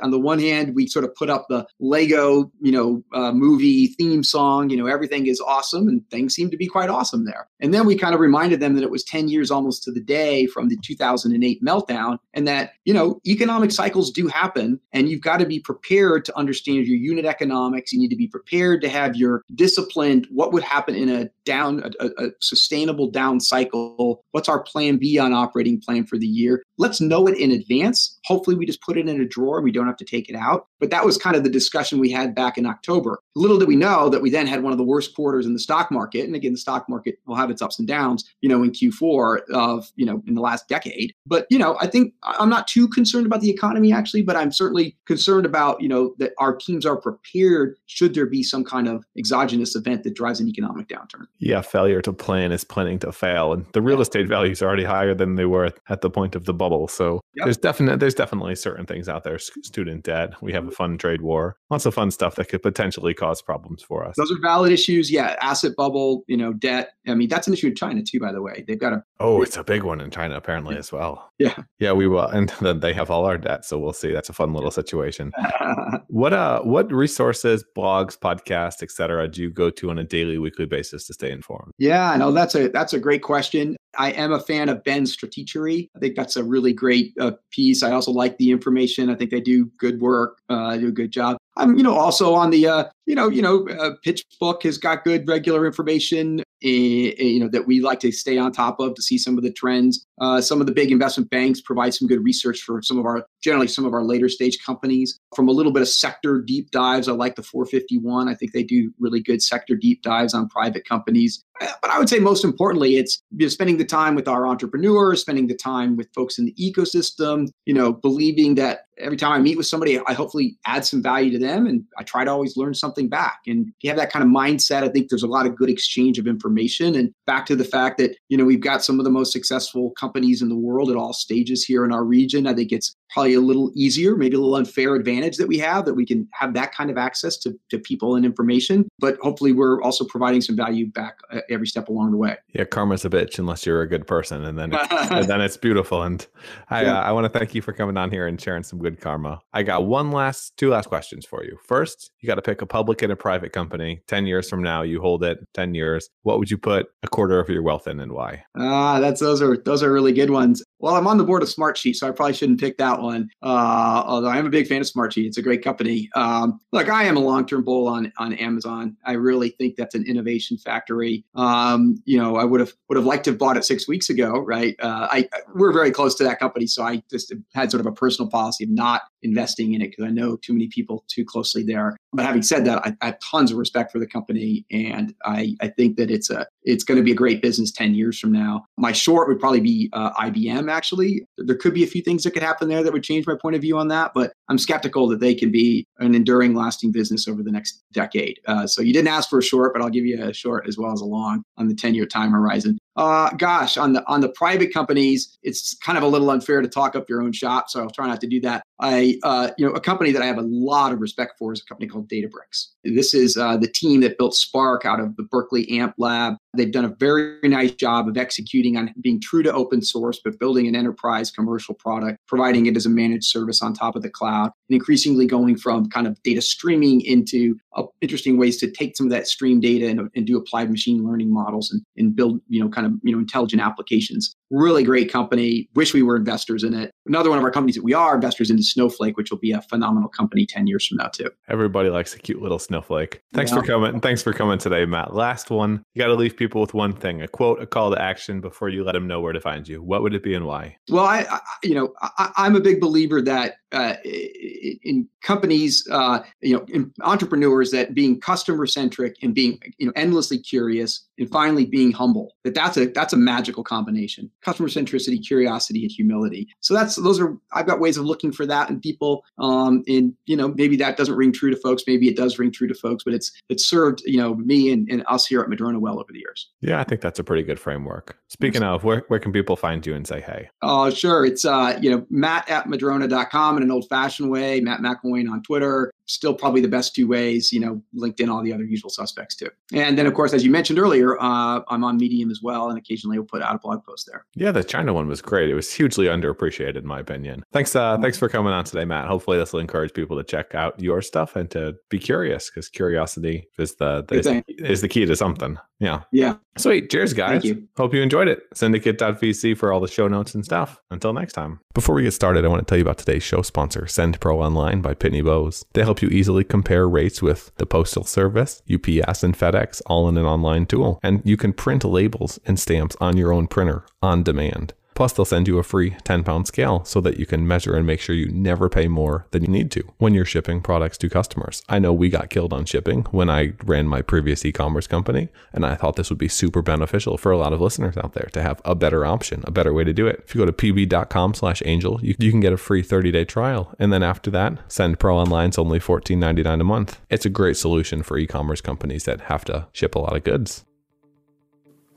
on 0.02 0.12
the 0.12 0.20
one 0.20 0.40
hand, 0.40 0.76
we 0.76 0.88
sort 0.88 1.06
of 1.06 1.14
put 1.16 1.30
up 1.30 1.46
the 1.50 1.66
Lego, 1.80 2.52
you 2.62 2.72
know, 2.72 3.04
uh, 3.14 3.32
movie 3.32 3.88
theme 3.88 4.24
song. 4.24 4.70
You 4.70 4.78
know, 4.78 4.88
everything 4.88 5.28
is 5.28 5.42
awesome, 5.42 5.88
and 5.88 6.08
things 6.10 6.34
seem 6.34 6.50
to 6.52 6.58
be 6.58 6.68
quite 6.68 6.90
awesome 6.90 7.26
there. 7.26 7.48
And 7.60 7.74
then 7.74 7.86
we 7.86 7.96
kind 7.96 8.14
of 8.14 8.20
reminded 8.20 8.60
them 8.60 8.76
that 8.76 8.84
it 8.84 8.92
was 8.92 9.04
10 9.04 9.28
years 9.28 9.52
almost 9.52 9.84
to 9.84 9.92
the 9.92 10.02
day 10.02 10.46
from 10.48 10.70
the 10.70 10.78
2008 10.78 11.64
meltdown, 11.64 12.18
and 12.34 12.48
that 12.48 12.72
you 12.86 12.94
know, 12.94 13.22
economic 13.28 13.72
cycles 13.72 14.12
do 14.12 14.28
happen, 14.28 14.80
and 14.92 15.08
you've 15.08 15.22
got 15.22 15.38
to 15.38 15.46
be 15.46 15.60
prepared 15.60 16.26
to 16.26 16.38
understand 16.38 16.88
your 16.88 16.98
unit 16.98 17.26
economics. 17.26 17.94
You 17.94 18.00
need 18.00 18.10
to 18.10 18.16
be 18.16 18.28
prepared 18.28 18.82
to 18.82 18.90
have 18.90 19.16
your 19.16 19.44
disciplined. 19.54 20.28
What 20.32 20.52
would 20.52 20.64
happen 20.64 20.96
in 20.96 21.10
a 21.10 21.30
down, 21.46 21.84
a, 22.00 22.08
a 22.18 22.30
sustainable 22.40 23.10
down 23.10 23.40
cycle? 23.40 23.96
What's 24.32 24.50
our 24.50 24.62
plan 24.62 24.98
B 24.98 25.18
on 25.20 25.34
operating 25.34 25.80
plan 25.80 26.06
for 26.06 26.18
the 26.18 26.28
year? 26.28 26.64
Let's 26.82 27.00
know 27.00 27.28
it 27.28 27.38
in 27.38 27.52
advance. 27.52 28.18
Hopefully, 28.26 28.56
we 28.56 28.66
just 28.66 28.82
put 28.82 28.98
it 28.98 29.08
in 29.08 29.22
a 29.22 29.26
drawer 29.26 29.58
and 29.58 29.64
we 29.64 29.72
don't 29.72 29.86
have 29.86 29.98
to 29.98 30.06
take 30.06 30.30
it 30.30 30.36
out. 30.36 30.66
But 30.80 30.90
that 30.90 31.06
was 31.06 31.16
kind 31.16 31.36
of 31.36 31.44
the 31.44 31.50
discussion 31.50 32.00
we 32.00 32.10
had 32.10 32.34
back 32.34 32.58
in 32.58 32.66
October. 32.66 33.20
Little 33.36 33.60
did 33.60 33.68
we 33.68 33.76
know 33.76 34.10
that 34.10 34.24
we 34.24 34.32
then 34.32 34.48
had 34.48 34.64
one 34.64 34.72
of 34.72 34.80
the 34.80 34.84
worst 34.84 35.14
quarters 35.14 35.46
in 35.46 35.54
the 35.54 35.60
stock 35.60 35.92
market. 35.92 36.26
And 36.26 36.34
again, 36.34 36.54
the 36.54 36.58
stock 36.58 36.90
market 36.90 37.20
will 37.28 37.36
have 37.36 37.52
its 37.52 37.62
ups 37.62 37.78
and 37.78 37.88
downs, 37.88 38.28
you 38.42 38.50
know, 38.50 38.64
in 38.64 38.72
Q4 38.72 39.42
of, 39.54 39.92
you 39.96 40.08
know, 40.08 40.24
in 40.26 40.34
the 40.34 40.42
last 40.42 40.68
decade. 40.68 41.14
But, 41.28 41.46
you 41.52 41.60
know, 41.60 41.78
I 41.80 41.86
think 41.86 42.16
I'm 42.24 42.50
not 42.50 42.68
too 42.68 42.88
concerned 42.88 43.28
about 43.28 43.42
the 43.42 43.52
economy 43.52 43.94
actually, 43.94 44.24
but 44.24 44.36
I'm 44.36 44.52
certainly 44.52 44.98
concerned 45.06 45.46
about, 45.46 45.82
you 45.82 45.88
know, 45.88 46.16
that 46.18 46.34
our 46.40 46.56
teams 46.56 46.84
are 46.84 46.98
prepared 46.98 47.78
should 47.86 48.16
there 48.16 48.26
be 48.26 48.42
some 48.42 48.64
kind 48.64 48.88
of 48.88 49.06
exogenous 49.16 49.76
event 49.76 50.04
that 50.04 50.16
drives 50.16 50.40
an 50.40 50.50
economic 50.50 50.88
downturn. 50.88 51.28
Yeah, 51.38 51.62
failure 51.62 52.02
to 52.02 52.12
plan 52.12 52.52
is 52.52 52.64
planning 52.64 52.98
to 53.00 53.12
fail. 53.12 53.54
And 53.54 53.68
the 53.74 53.84
real 53.84 54.02
estate 54.02 54.28
values 54.28 54.64
are 54.64 54.68
already 54.68 54.84
higher 54.84 55.14
than 55.14 55.36
they 55.36 55.46
were 55.46 55.72
at 55.88 56.02
the 56.02 56.10
point 56.10 56.36
of 56.36 56.46
the 56.46 56.56
bubble. 56.56 56.71
So 56.88 57.22
yep. 57.36 57.46
there's 57.46 57.58
definitely 57.58 57.98
there's 57.98 58.16
definitely 58.16 58.56
certain 58.56 58.86
things 58.86 59.10
out 59.10 59.24
there. 59.24 59.38
Student 59.40 60.04
debt. 60.04 60.34
We 60.42 60.54
have 60.54 60.68
a 60.68 60.72
fun 60.72 60.98
trade 60.98 61.22
war. 61.22 61.58
Lots 61.70 61.86
of 61.86 61.94
fun 61.94 62.12
stuff 62.12 62.36
that 62.36 62.50
could 62.50 62.64
potentially 62.64 63.14
cause 63.14 63.42
problems 63.42 63.84
for 63.84 64.06
us. 64.06 64.16
Those 64.18 64.32
are 64.32 64.40
valid 64.42 64.72
issues. 64.72 65.12
Yeah, 65.12 65.36
asset 65.42 65.74
bubble. 65.76 66.24
You 66.28 66.38
know, 66.38 66.54
debt. 66.54 66.92
I 67.08 67.14
mean, 67.14 67.30
that's 67.30 67.48
an 67.48 67.54
issue 67.54 67.68
in 67.68 67.76
China 67.76 68.02
too. 68.04 68.20
By 68.20 68.32
the 68.32 68.42
way, 68.42 68.64
they've 68.68 68.80
got 68.80 68.94
a. 68.94 69.04
Oh, 69.20 69.42
it's 69.42 69.58
a 69.58 69.64
big 69.64 69.84
one 69.84 70.02
in 70.02 70.12
China 70.12 70.36
apparently 70.36 70.78
as 70.78 70.92
well. 70.92 71.32
Yeah. 71.38 71.56
Yeah, 71.80 71.94
we 71.94 72.08
will, 72.08 72.28
and 72.28 72.50
then 72.62 72.80
they 72.80 72.94
have 72.94 73.10
all 73.10 73.26
our 73.26 73.38
debt. 73.38 73.66
So 73.66 73.80
we'll 73.80 73.94
see. 73.94 74.12
That's 74.12 74.30
a 74.30 74.34
fun 74.34 74.54
little 74.54 74.72
situation. 74.72 75.32
what 76.08 76.34
uh, 76.34 76.62
what 76.62 76.92
resources, 76.92 77.64
blogs, 77.76 78.18
podcasts, 78.18 78.84
etc. 78.84 79.28
do 79.28 79.42
you 79.42 79.50
go 79.50 79.70
to 79.70 79.90
on 79.90 79.98
a 79.98 80.04
daily, 80.04 80.38
weekly 80.38 80.66
basis 80.66 81.08
to 81.08 81.14
stay 81.14 81.32
informed? 81.32 81.72
Yeah, 81.78 82.16
no, 82.18 82.32
that's 82.32 82.56
a 82.56 82.70
that's 82.70 82.94
a 82.94 83.00
great 83.00 83.24
question. 83.24 83.78
I 83.98 84.12
am 84.12 84.32
a 84.32 84.40
fan 84.40 84.70
of 84.70 84.84
Ben's 84.84 85.16
Stratechery. 85.16 85.90
I 85.96 86.00
think 86.00 86.16
that's 86.16 86.36
a 86.36 86.44
really 86.44 86.74
great 86.74 87.14
uh, 87.20 87.32
piece. 87.52 87.84
I 87.84 87.92
also 87.92 88.12
like 88.12 88.38
the 88.38 88.52
information. 88.52 89.10
I 89.10 89.16
think 89.16 89.32
they 89.32 89.42
do 89.42 89.66
good 89.78 90.00
work, 90.00 90.40
uh, 90.50 90.78
do 90.78 90.88
a 90.88 90.92
good 90.92 91.12
job. 91.12 91.38
I'm, 91.58 91.78
you 91.78 91.84
know, 91.84 91.94
also 91.94 92.34
on 92.34 92.50
the, 92.50 92.68
uh, 92.68 92.86
you 93.06 93.16
know, 93.16 93.28
you 93.30 93.42
know, 93.42 93.68
uh, 93.68 93.92
PitchBook 94.06 94.64
has 94.64 94.78
got 94.78 95.04
good 95.04 95.28
regular 95.28 95.66
information 95.66 96.42
you 96.62 97.40
know 97.40 97.48
that 97.48 97.66
we 97.66 97.82
like 97.82 98.00
to 98.00 98.12
stay 98.12 98.38
on 98.38 98.52
top 98.52 98.80
of 98.80 98.94
to 98.96 99.02
see 99.02 99.18
some 99.18 99.38
of 99.38 99.44
the 99.44 99.52
trends. 99.52 100.06
Uh, 100.20 100.42
some 100.42 100.62
of 100.62 100.68
the 100.68 100.74
big 100.74 100.92
investment 100.92 101.30
banks 101.30 101.62
provide 101.62 101.94
some 101.94 102.08
good 102.08 102.24
research 102.24 102.62
for 102.62 102.82
some 102.82 102.98
of 103.00 103.06
our 103.06 103.26
generally 103.42 103.68
some 103.68 103.86
of 103.86 103.94
our 103.94 104.04
later 104.04 104.30
stage 104.30 104.58
companies. 104.64 105.20
From 105.36 105.48
a 105.48 105.52
little 105.52 105.72
bit 105.72 105.82
of 105.82 105.90
sector 105.90 106.42
deep 106.42 106.72
dives, 106.72 107.08
I 107.08 107.14
like 107.14 107.36
the 107.36 107.44
451. 107.44 108.28
I 108.28 108.36
think 108.36 108.52
they 108.52 108.64
do 108.64 108.92
really 109.00 109.22
good 109.22 109.42
sector 109.42 109.76
deep 109.76 110.02
dives 110.02 110.34
on 110.34 110.50
private 110.50 110.88
companies. 110.88 111.44
But 111.60 111.92
I 111.92 112.00
would 112.00 112.10
say 112.10 112.20
most 112.20 112.44
importantly, 112.44 112.98
it's 112.98 113.22
you 113.38 113.46
know, 113.46 113.50
spending 113.50 113.78
the 113.78 113.86
time 113.86 114.16
with 114.16 114.28
our 114.28 114.48
entrepreneurs, 114.48 115.22
spending 115.22 115.48
the 115.48 115.56
time 115.56 115.96
with 115.96 116.10
folks 116.14 116.40
in 116.40 116.46
the 116.46 116.54
ecosystem. 116.54 117.50
You 117.66 117.74
know, 117.74 117.94
believing 117.94 118.56
that 118.56 118.86
every 118.98 119.18
time 119.18 119.32
I 119.32 119.40
meet 119.40 119.58
with 119.58 119.68
somebody, 119.68 120.00
I 120.08 120.14
hopefully 120.14 120.58
add 120.66 120.86
some 120.86 121.04
value 121.04 121.32
to 121.32 121.40
them, 121.40 121.68
and 121.68 121.84
I 121.98 122.04
try 122.04 122.24
to 122.24 122.32
always 122.32 122.58
learn 122.58 122.74
something 122.74 123.10
back. 123.10 123.42
And 123.46 123.68
if 123.68 123.76
you 123.84 123.90
have 123.90 123.98
that 123.98 124.12
kind 124.12 124.24
of 124.24 124.30
mindset, 124.30 124.84
I 124.84 124.90
think 124.90 125.10
there's 125.10 125.24
a 125.24 125.28
lot 125.28 125.46
of 125.46 125.56
good 125.56 125.70
exchange 125.70 126.18
of 126.18 126.28
information 126.28 126.42
information. 126.42 126.96
And 126.96 127.14
back 127.26 127.46
to 127.48 127.56
the 127.56 127.64
fact 127.64 127.98
that, 127.98 128.16
you 128.30 128.38
know, 128.38 128.46
we've 128.46 128.62
got 128.62 128.84
some 128.84 129.00
of 129.00 129.06
the 129.06 129.12
most 129.12 129.32
successful 129.32 129.92
companies 129.92 130.42
in 130.42 130.50
the 130.50 130.56
world 130.56 130.90
at 130.90 130.98
all 130.98 131.14
stages 131.14 131.64
here 131.64 131.86
in 131.86 131.92
our 131.92 132.04
region. 132.04 132.48
I 132.48 132.54
think 132.54 132.72
it's 132.72 132.96
probably 133.12 133.34
a 133.34 133.42
little 133.42 133.72
easier, 133.76 134.16
maybe 134.16 134.36
a 134.36 134.40
little 134.40 134.56
unfair 134.56 134.96
advantage 134.96 135.38
that 135.38 135.48
we 135.48 135.58
have 135.58 135.86
that 135.86 135.94
we 135.94 136.06
can 136.06 136.28
have 136.32 136.54
that 136.54 136.74
kind 136.74 136.90
of 136.90 136.98
access 136.98 137.38
to, 137.38 137.54
to 137.70 137.78
people 137.78 138.16
and 138.16 138.26
information. 138.26 138.88
But 139.00 139.18
hopefully, 139.22 139.52
we're 139.52 139.82
also 139.82 140.06
providing 140.06 140.42
some 140.42 140.56
value 140.56 140.88
back 140.88 141.20
uh, 141.32 141.42
every 141.50 141.68
step 141.68 141.90
along 141.90 142.12
the 142.12 142.18
way. 142.18 142.38
Yeah, 142.54 142.66
karma's 142.66 143.06
a 143.06 143.10
bitch 143.10 143.38
unless 143.38 143.66
you're 143.66 143.82
a 143.82 143.88
good 143.88 144.08
person, 144.08 144.44
and 144.46 144.58
then 144.58 144.74
it's, 144.74 144.92
and 145.12 145.28
then 145.28 145.42
it's 145.42 145.58
beautiful. 145.58 146.04
And 146.04 146.26
I 146.70 146.84
yeah. 146.84 147.00
uh, 147.00 147.02
I 147.02 147.12
want 147.12 147.32
to 147.32 147.38
thank 147.38 147.54
you 147.54 147.62
for 147.62 147.74
coming 147.74 147.98
on 147.98 148.10
here 148.12 148.28
and 148.28 148.40
sharing 148.40 148.64
some 148.64 148.80
good 148.80 149.00
karma. 149.00 149.42
I 149.54 149.64
got 149.64 149.86
one 149.86 150.12
last, 150.12 150.56
two 150.58 150.70
last 150.70 150.88
questions 150.88 151.26
for 151.26 151.44
you. 151.44 151.58
First, 151.66 152.12
you 152.20 152.28
got 152.28 152.36
to 152.36 152.42
pick 152.42 152.62
a 152.62 152.66
public 152.66 153.02
and 153.02 153.12
a 153.12 153.16
private 153.16 153.52
company. 153.52 154.02
Ten 154.08 154.26
years 154.26 154.50
from 154.50 154.64
now, 154.64 154.82
you 154.82 155.02
hold 155.02 155.24
it. 155.24 155.40
Ten 155.54 155.76
years. 155.76 156.10
What 156.24 156.40
would 156.40 156.50
you 156.50 156.58
put 156.58 156.88
a 157.04 157.08
quarter 157.08 157.40
of 157.40 157.50
your 157.50 157.64
wealth 157.64 157.88
in, 157.88 158.00
and 158.00 158.14
why? 158.14 158.44
Ah, 158.56 159.00
that's 159.00 159.20
those 159.20 159.42
are 159.42 159.58
those 159.58 159.84
are 159.84 159.92
really 159.92 160.14
good 160.14 160.30
ones. 160.30 160.64
Well, 160.82 160.96
I'm 160.96 161.06
on 161.06 161.20
the 161.20 161.24
board 161.24 161.44
of 161.44 161.48
Smartsheet, 161.50 161.96
so 161.96 162.08
I 162.08 162.12
probably 162.12 162.34
shouldn't 162.34 162.60
pick 162.60 162.78
that 162.80 163.00
one. 163.00 163.30
Uh, 163.44 164.04
although 164.08 164.30
I 164.30 164.38
am 164.38 164.48
a 164.48 164.50
big 164.50 164.66
fan 164.66 164.82
of 164.82 164.88
Smartsheet, 164.88 165.28
it's 165.28 165.38
a 165.38 165.42
great 165.42 165.64
company. 165.64 166.10
Um, 166.16 166.60
look, 166.72 166.90
I 166.90 167.04
am 167.04 167.18
a 167.18 167.20
long-term 167.20 167.64
bull 167.64 167.88
on 167.88 168.12
on 168.18 168.34
Amazon. 168.34 168.98
I 169.06 169.14
really 169.14 169.50
think 169.50 169.76
that's 169.76 169.94
an 169.94 170.06
innovation 170.08 170.58
factory. 170.58 171.24
Um, 171.36 172.02
you 172.06 172.18
know, 172.18 172.36
I 172.36 172.46
would 172.46 172.60
have 172.60 172.74
would 172.90 172.98
have 172.98 173.06
liked 173.06 173.26
to 173.26 173.30
have 173.32 173.38
bought 173.38 173.58
it 173.58 173.64
six 173.64 173.88
weeks 173.88 174.10
ago, 174.10 174.40
right? 174.40 174.76
Uh, 174.80 175.08
I 175.12 175.30
we're 175.54 175.72
very 175.72 175.92
close 175.92 176.16
to 176.16 176.24
that 176.24 176.40
company, 176.40 176.66
so 176.66 176.82
I 176.82 177.04
just 177.12 177.32
had 177.54 177.70
sort 177.70 177.82
of 177.82 177.86
a 177.86 177.92
personal 177.92 178.30
policy 178.30 178.64
of 178.64 178.72
not 178.72 179.04
investing 179.22 179.74
in 179.74 179.82
it 179.82 179.92
because 179.92 180.06
I 180.06 180.10
know 180.10 180.36
too 180.38 180.54
many 180.54 180.68
people 180.68 181.06
too 181.08 181.24
closely 181.24 181.62
there. 181.62 181.96
But 182.12 182.26
having 182.26 182.42
said 182.42 182.66
that, 182.66 182.84
I, 182.84 182.96
I 183.02 183.06
have 183.08 183.20
tons 183.20 183.52
of 183.52 183.58
respect 183.58 183.92
for 183.92 184.00
the 184.00 184.08
company, 184.08 184.66
and 184.72 185.14
I 185.26 185.56
I 185.62 185.68
think 185.68 185.98
that 185.98 186.10
it's 186.10 186.32
a 186.32 186.48
it's 186.64 186.84
going 186.84 186.98
to 186.98 187.04
be 187.04 187.12
a 187.12 187.16
great 187.16 187.44
business 187.44 187.72
ten 187.72 187.94
years 187.94 188.18
from 188.18 188.32
now. 188.32 188.66
My 188.78 188.94
short 188.94 189.28
would 189.28 189.40
probably 189.40 189.62
be 189.62 189.90
uh, 189.94 190.12
IBM 190.14 190.71
actually. 190.72 191.26
There 191.38 191.56
could 191.56 191.74
be 191.74 191.84
a 191.84 191.88
few 191.88 192.02
things 192.02 192.24
that 192.24 192.32
could 192.32 192.44
happen 192.44 192.70
there 192.70 192.84
that 192.84 192.92
would 192.94 193.04
change 193.04 193.28
my 193.28 193.36
point 193.40 193.56
of 193.56 193.62
view 193.62 193.78
on 193.78 193.88
that, 193.90 194.12
but 194.16 194.34
I'm 194.50 194.58
skeptical 194.58 195.08
that 195.10 195.20
they 195.20 195.36
can 195.36 195.52
be 195.52 195.86
an 196.00 196.16
enduring, 196.16 196.56
lasting 196.56 196.92
business 196.92 197.28
over 197.28 197.44
the 197.44 197.52
next 197.52 197.84
decade. 197.94 198.40
Uh, 198.48 198.66
so 198.66 198.82
you 198.82 198.94
didn't 198.94 199.10
ask 199.10 199.30
for 199.30 199.40
a 199.40 199.44
short, 199.44 199.74
but 199.74 199.82
I'll 199.82 199.90
give 199.90 200.06
you 200.06 200.24
a 200.24 200.34
short 200.34 200.68
as 200.68 200.78
well 200.78 200.92
as 200.92 201.02
a 201.02 201.06
long 201.06 201.44
on 201.58 201.68
the 201.68 201.76
10 201.76 201.94
year 201.94 202.06
time 202.06 202.32
horizon. 202.32 202.78
Uh, 202.98 203.30
gosh, 203.38 203.78
on 203.78 203.94
the 203.94 204.04
on 204.08 204.20
the 204.20 204.30
private 204.30 204.74
companies, 204.74 205.38
it's 205.44 205.76
kind 205.78 205.98
of 205.98 206.04
a 206.04 206.08
little 206.08 206.30
unfair 206.30 206.62
to 206.62 206.68
talk 206.68 206.96
up 206.96 207.10
your 207.10 207.22
own 207.22 207.32
shop, 207.32 207.70
so 207.70 207.82
I'll 207.82 207.90
try 207.90 208.08
not 208.08 208.20
to 208.22 208.28
do 208.28 208.42
that. 208.42 208.64
I, 208.82 209.20
uh, 209.24 209.50
you 209.58 209.66
know, 209.66 209.74
a 209.74 209.80
company 209.80 210.12
that 210.12 210.22
I 210.22 210.26
have 210.26 210.40
a 210.40 210.42
lot 210.42 210.92
of 210.92 211.00
respect 211.00 211.34
for 211.38 211.54
is 211.54 211.62
a 211.62 211.66
company 211.66 211.88
called 211.88 212.10
Databricks. 212.10 212.68
This 212.84 213.14
is 213.14 213.38
uh, 213.38 213.56
the 213.58 213.68
team 213.68 214.02
that 214.02 214.18
built 214.18 214.34
Spark 214.34 214.86
out 214.86 215.00
of 215.00 215.16
the 215.16 215.24
Berkeley 215.24 215.70
AMP 215.80 215.94
lab. 216.00 216.34
They've 216.58 216.72
done 216.72 216.86
a 216.86 216.96
very 217.00 217.38
nice 217.44 217.72
job 217.72 218.10
of 218.10 218.18
executing 218.18 218.76
on 218.76 218.94
being 219.02 219.22
true 219.22 219.44
to 219.44 219.54
open 219.54 219.82
source, 219.84 220.20
but 220.24 220.40
building 220.40 220.68
an 220.68 220.76
enterprise 220.76 221.30
commercial 221.30 221.76
product, 221.76 222.18
providing 222.28 222.66
it 222.66 222.76
as 222.76 222.88
a 222.88 222.90
managed 222.90 223.26
service 223.26 223.62
on 223.62 223.74
top 223.74 223.96
of 223.96 224.02
the 224.02 224.10
cloud, 224.10 224.52
and 224.68 224.76
increasingly 224.76 225.28
going 225.28 225.56
from 225.56 225.88
kind 225.90 226.08
of 226.08 226.22
data 226.24 226.42
streaming 226.42 227.02
into 227.02 227.56
uh, 227.76 227.84
interesting 228.02 228.38
ways 228.38 228.58
to 228.58 228.70
take 228.70 228.98
some 228.98 229.06
of 229.06 229.12
that 229.12 229.28
stream 229.28 229.60
data 229.60 229.88
and, 229.88 230.10
and 230.16 230.26
do 230.26 230.38
applied 230.38 230.72
machine 230.72 231.06
learning 231.06 231.32
models 231.32 231.72
and, 231.72 231.84
and 231.98 232.16
build, 232.16 232.42
you 232.50 232.60
know, 232.60 232.68
kind 232.68 232.81
of, 232.86 232.94
you 233.04 233.14
know, 233.14 233.20
intelligent 233.20 233.62
applications 233.62 234.36
really 234.52 234.84
great 234.84 235.12
company. 235.12 235.70
Wish 235.76 235.94
we 235.94 236.04
were 236.04 236.16
investors 236.16 236.64
in 236.64 236.74
it. 236.74 236.92
Another 237.06 237.30
one 237.30 237.40
of 237.40 237.44
our 237.44 237.52
companies 237.52 237.76
that 237.76 237.84
we 237.84 237.94
are 237.94 238.14
investors 238.14 238.52
into 238.52 238.64
Snowflake, 238.64 239.18
which 239.18 239.32
will 239.32 239.40
be 239.40 239.52
a 239.52 239.62
phenomenal 239.62 240.10
company 240.10 240.46
10 240.46 240.68
years 240.68 240.86
from 240.86 240.98
now, 240.98 241.08
too. 241.08 241.30
Everybody 241.50 241.90
likes 241.90 242.14
a 242.14 242.20
cute 242.20 242.42
little 242.42 242.60
snowflake. 242.60 243.22
Thanks 243.34 243.52
yeah. 243.52 243.60
for 243.60 243.66
coming. 243.66 244.00
Thanks 244.02 244.22
for 244.22 244.34
coming 244.34 244.60
today, 244.60 244.86
Matt. 244.86 245.16
Last 245.16 245.50
one. 245.50 245.84
You 245.94 246.02
got 246.02 246.08
to 246.08 246.16
leave 246.16 246.38
people 246.38 246.62
with 246.62 246.74
one 246.74 246.94
thing 246.94 247.22
a 247.22 247.28
quote, 247.28 247.62
a 247.62 247.66
call 247.66 247.92
to 247.92 248.02
action 248.02 248.42
before 248.42 248.70
you 248.70 248.84
let 248.84 248.94
them 248.94 249.08
know 249.08 249.22
where 249.22 249.34
to 249.34 249.42
find 249.42 249.68
you. 249.68 249.82
What 249.82 250.04
would 250.04 250.14
it 250.14 250.24
be 250.24 250.34
and 250.34 250.46
why? 250.46 250.78
Well, 250.90 251.06
I, 251.06 251.22
I 251.22 251.40
you 251.64 251.74
know, 251.74 251.94
I, 252.02 252.32
I'm 252.38 252.56
a 252.56 252.62
big 252.62 252.80
believer 252.80 253.22
that 253.22 253.56
uh, 253.72 253.96
in 254.04 255.08
companies, 255.24 255.88
uh, 255.92 256.20
you 256.42 256.56
know, 256.56 256.66
in 256.68 256.92
entrepreneurs 257.02 257.72
that 257.72 257.94
being 257.94 258.20
customer 258.20 258.66
centric 258.68 259.16
and 259.22 259.34
being, 259.34 259.60
you 259.78 259.86
know, 259.86 259.94
endlessly 259.96 260.38
curious 260.38 261.08
and 261.18 261.30
finally 261.32 261.66
being 261.66 261.92
humble, 261.92 262.36
that 262.44 262.54
that's 262.54 262.78
a, 262.78 262.88
that's 262.88 263.14
a 263.14 263.18
magical 263.18 263.64
combination 263.64 264.30
customer 264.42 264.70
centricity, 264.70 265.26
curiosity, 265.26 265.84
and 265.84 265.92
humility. 265.92 266.48
So 266.60 266.74
that's 266.74 266.96
those 266.96 267.20
are 267.20 267.38
I've 267.54 267.68
got 267.68 267.80
ways 267.80 267.98
of 267.98 268.06
looking 268.06 268.32
for 268.32 268.46
that 268.46 268.70
in 268.70 268.80
people. 268.80 269.24
Um, 269.38 269.84
and 269.88 270.14
you 270.26 270.38
know 270.38 270.50
maybe 270.50 270.76
that 270.78 270.98
doesn't 270.98 271.16
ring 271.16 271.32
true 271.32 271.52
to 271.52 271.58
folks. 271.58 271.84
Maybe 271.88 272.08
it 272.08 272.16
does 272.16 272.40
ring 272.40 272.52
true 272.52 272.68
to 272.68 272.76
folks, 272.76 273.04
but 273.04 273.14
it's 273.14 273.32
it's 273.50 273.66
served 273.66 274.02
you 274.06 274.18
know 274.18 274.36
me 274.36 274.72
and, 274.72 274.90
and 274.90 275.04
us 275.08 275.26
here 275.26 275.42
at 275.42 275.50
Madrona 275.50 275.80
well 275.80 276.00
over 276.00 276.12
the 276.12 276.20
years. 276.20 276.50
Yeah, 276.62 276.80
I 276.80 276.84
think 276.84 277.02
that's 277.02 277.20
a 277.20 277.24
pretty 277.24 277.44
good 277.44 277.60
framework. 277.60 278.18
Speaking 278.28 278.64
of, 278.64 278.84
where, 278.84 279.04
where 279.08 279.20
can 279.20 279.32
people 279.32 279.56
find 279.56 279.86
you 279.86 279.96
and 279.96 280.08
say 280.08 280.22
hey? 280.22 280.50
Oh, 280.62 280.88
uh, 280.88 280.92
sure. 280.92 281.26
It's 281.26 281.46
uh, 281.46 281.78
you 281.82 281.92
know, 281.92 282.06
Matt 282.10 282.50
at 282.50 282.68
Madrona.com 282.68 283.58
in 283.58 283.64
an 283.64 283.72
old 283.72 283.88
fashioned 283.90 284.30
way, 284.30 284.62
Matt 284.62 284.80
McIlwain 284.80 285.30
on 285.30 285.44
Twitter, 285.44 285.92
still 286.12 286.34
probably 286.34 286.62
the 286.62 286.68
best 286.68 286.94
two 286.94 287.08
ways, 287.08 287.52
you 287.52 287.60
know, 287.60 287.82
LinkedIn, 287.96 288.30
all 288.30 288.44
the 288.44 288.54
other 288.54 288.64
usual 288.64 288.90
suspects 288.90 289.36
too. 289.36 289.50
And 289.74 289.98
then, 289.98 290.06
of 290.06 290.14
course, 290.14 290.34
as 290.34 290.44
you 290.44 290.52
mentioned 290.52 290.80
earlier, 290.80 291.20
uh, 291.22 291.62
I'm 291.68 291.84
on 291.84 291.98
Medium 291.98 292.30
as 292.30 292.42
well, 292.42 292.70
and 292.70 292.78
occasionally 292.78 293.18
we'll 293.18 293.28
put 293.28 293.42
out 293.42 293.56
a 293.56 293.60
blog 293.60 293.84
post 293.84 294.08
there. 294.12 294.26
Yeah, 294.36 294.52
the 294.52 294.64
China 294.64 294.94
one 294.94 295.08
was 295.08 295.22
great. 295.22 295.50
It 295.50 295.56
was 295.56 295.74
hugely 295.74 296.06
underappreciated, 296.06 296.78
in 296.78 296.86
my 296.86 297.00
opinion. 297.00 297.44
Thanks, 297.52 297.76
uh, 297.76 297.98
thanks 298.00 298.18
for 298.18 298.30
coming 298.30 298.54
on 298.54 298.64
today, 298.64 298.86
Matt. 298.86 299.08
Hopefully, 299.08 299.38
this 299.38 299.54
will 299.54 299.60
encourage 299.60 299.94
people 299.94 300.18
to 300.18 300.24
check 300.24 300.54
out 300.56 300.80
your 300.80 301.02
stuff 301.02 301.36
and 301.36 301.50
to 301.52 301.76
be 301.90 302.00
curious, 302.00 302.50
because 302.50 302.70
curiosity 302.70 303.48
is 303.58 303.76
the, 303.76 304.04
the 304.08 304.16
is, 304.16 304.44
is 304.60 304.82
the 304.82 304.88
key 304.88 305.06
to 305.06 305.16
something. 305.16 305.58
Yeah. 305.80 306.04
Yeah. 306.12 306.36
Sweet. 306.58 306.92
Cheers, 306.92 307.14
guys. 307.14 307.44
You. 307.44 307.68
Hope 307.76 307.94
you 307.94 308.02
enjoyed 308.02 308.28
it. 308.28 308.44
Syndicate.vc 308.54 309.58
for 309.58 309.74
all 309.74 309.80
the 309.80 309.88
show 309.88 310.08
notes 310.08 310.36
and 310.36 310.46
stuff. 310.46 310.80
Until 310.92 311.12
next 311.14 311.34
time. 311.34 311.60
Before 311.74 311.96
we 311.96 312.04
get 312.04 312.14
started, 312.14 312.46
I 312.46 312.50
want 312.50 312.60
to 312.60 312.66
tell 312.70 312.78
you 312.78 312.84
about 312.84 313.00
today's 313.00 313.24
show 313.24 313.42
sponsor, 313.42 313.88
Send 313.88 314.20
Pro 314.20 314.40
Online 314.42 314.82
by 314.82 314.94
Pitney 314.94 315.24
Bowes. 315.24 315.66
They 315.74 315.82
help 315.82 316.01
you 316.02 316.10
easily 316.10 316.44
compare 316.44 316.88
rates 316.88 317.22
with 317.22 317.52
the 317.58 317.66
Postal 317.66 318.04
Service, 318.04 318.62
UPS, 318.72 319.24
and 319.24 319.38
FedEx 319.38 319.82
all 319.86 320.10
in 320.10 320.18
an 320.18 320.26
online 320.26 320.66
tool. 320.66 321.00
And 321.04 321.22
you 321.24 321.38
can 321.38 321.54
print 321.54 321.84
labels 321.84 322.40
and 322.46 322.60
stamps 322.60 322.96
on 323.00 323.18
your 323.18 323.32
own 323.34 323.48
printer 323.48 323.86
on 324.02 324.24
demand. 324.24 324.74
Plus, 324.94 325.14
they'll 325.14 325.26
send 325.26 325.48
you 325.48 325.58
a 325.58 325.64
free 325.64 325.96
10 326.04 326.24
pound 326.24 326.48
scale 326.48 326.84
so 326.86 327.02
that 327.02 327.18
you 327.18 327.26
can 327.26 327.48
measure 327.48 327.76
and 327.76 327.88
make 327.88 328.00
sure 328.00 328.16
you 328.16 328.30
never 328.30 328.70
pay 328.70 328.88
more 328.88 329.26
than 329.32 329.44
you 329.44 329.50
need 329.50 329.72
to 329.72 329.84
when 329.98 330.14
you're 330.14 330.26
shipping 330.26 330.62
products 330.62 330.98
to 331.00 331.10
customers. 331.10 331.64
I 331.70 331.80
know 331.80 331.94
we 331.94 332.10
got 332.10 332.30
killed 332.30 332.54
on 332.54 332.66
shipping 332.66 333.04
when 333.12 333.30
I 333.30 333.54
ran 333.64 333.88
my 333.88 334.02
previous 334.02 334.44
e 334.46 334.52
commerce 334.52 334.88
company, 334.88 335.30
and 335.54 335.66
I 335.66 335.76
thought 335.76 335.96
this 335.96 336.10
would 336.10 336.20
be 336.20 336.28
super 336.28 336.62
beneficial 336.62 337.18
for 337.18 337.32
a 337.32 337.38
lot 337.38 337.54
of 337.54 337.62
listeners 337.62 337.98
out 337.98 338.14
there 338.14 338.30
to 338.34 338.42
have 338.42 338.62
a 338.66 338.76
better 338.76 339.06
option, 339.06 339.44
a 339.46 339.52
better 339.52 339.74
way 339.74 339.84
to 339.84 339.94
do 339.94 340.08
it. 340.08 340.24
If 340.26 340.36
you 340.36 340.40
go 340.40 340.46
to 340.46 340.52
pb.com 340.52 341.34
slash 341.34 341.62
angel, 341.66 342.00
you, 342.04 342.16
you 342.20 342.32
can 342.32 342.40
get 342.40 342.54
a 342.54 342.58
free 342.58 342.84
30 342.84 343.12
day 343.12 343.26
trial. 343.26 343.74
And 343.80 343.94
then 343.94 344.04
after 344.04 344.30
that, 344.32 344.60
Send 344.72 345.00
Pro 345.00 345.18
Online's 345.18 345.58
only 345.58 345.80
$14.99 345.80 346.62
a 346.62 346.64
month. 346.64 347.00
It's 347.10 347.26
a 347.26 347.30
great 347.30 347.58
solution 347.58 348.04
for 348.04 348.18
e 348.18 348.28
commerce 348.28 348.62
companies 348.62 349.06
that 349.06 349.22
have 349.22 349.46
to 349.46 349.68
ship 349.74 349.96
a 349.96 350.00
lot 350.00 350.16
of 350.16 350.24
goods. 350.24 350.66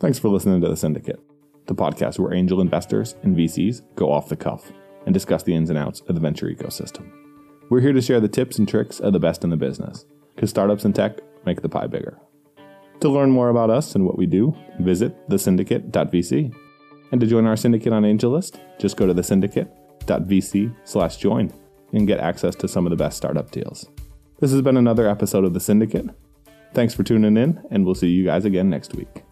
Thanks 0.00 0.18
for 0.18 0.28
listening 0.28 0.60
to 0.60 0.68
The 0.68 0.76
Syndicate 0.76 1.20
the 1.66 1.74
podcast 1.74 2.18
where 2.18 2.34
angel 2.34 2.60
investors 2.60 3.14
and 3.22 3.36
VCs 3.36 3.82
go 3.94 4.12
off 4.12 4.28
the 4.28 4.36
cuff 4.36 4.72
and 5.06 5.14
discuss 5.14 5.42
the 5.42 5.54
ins 5.54 5.70
and 5.70 5.78
outs 5.78 6.00
of 6.08 6.14
the 6.14 6.20
venture 6.20 6.46
ecosystem. 6.46 7.10
We're 7.70 7.80
here 7.80 7.92
to 7.92 8.02
share 8.02 8.20
the 8.20 8.28
tips 8.28 8.58
and 8.58 8.68
tricks 8.68 9.00
of 9.00 9.12
the 9.12 9.20
best 9.20 9.44
in 9.44 9.50
the 9.50 9.56
business, 9.56 10.04
because 10.34 10.50
startups 10.50 10.84
and 10.84 10.94
tech 10.94 11.20
make 11.46 11.62
the 11.62 11.68
pie 11.68 11.86
bigger. 11.86 12.18
To 13.00 13.08
learn 13.08 13.30
more 13.30 13.48
about 13.48 13.70
us 13.70 13.94
and 13.94 14.06
what 14.06 14.18
we 14.18 14.26
do, 14.26 14.54
visit 14.80 15.28
thesyndicate.vc. 15.28 16.54
And 17.12 17.20
to 17.20 17.26
join 17.26 17.46
our 17.46 17.56
syndicate 17.56 17.92
on 17.92 18.02
AngelList, 18.02 18.58
just 18.78 18.96
go 18.96 19.06
to 19.06 19.14
thesyndicate.vc 19.14 20.76
slash 20.84 21.16
join 21.16 21.52
and 21.92 22.06
get 22.06 22.20
access 22.20 22.54
to 22.56 22.68
some 22.68 22.86
of 22.86 22.90
the 22.90 22.96
best 22.96 23.16
startup 23.16 23.50
deals. 23.50 23.88
This 24.40 24.50
has 24.52 24.62
been 24.62 24.76
another 24.76 25.08
episode 25.08 25.44
of 25.44 25.54
The 25.54 25.60
Syndicate. 25.60 26.06
Thanks 26.72 26.92
for 26.92 27.04
tuning 27.04 27.36
in, 27.36 27.62
and 27.70 27.84
we'll 27.84 27.94
see 27.94 28.08
you 28.08 28.24
guys 28.24 28.44
again 28.44 28.68
next 28.68 28.94
week. 28.94 29.22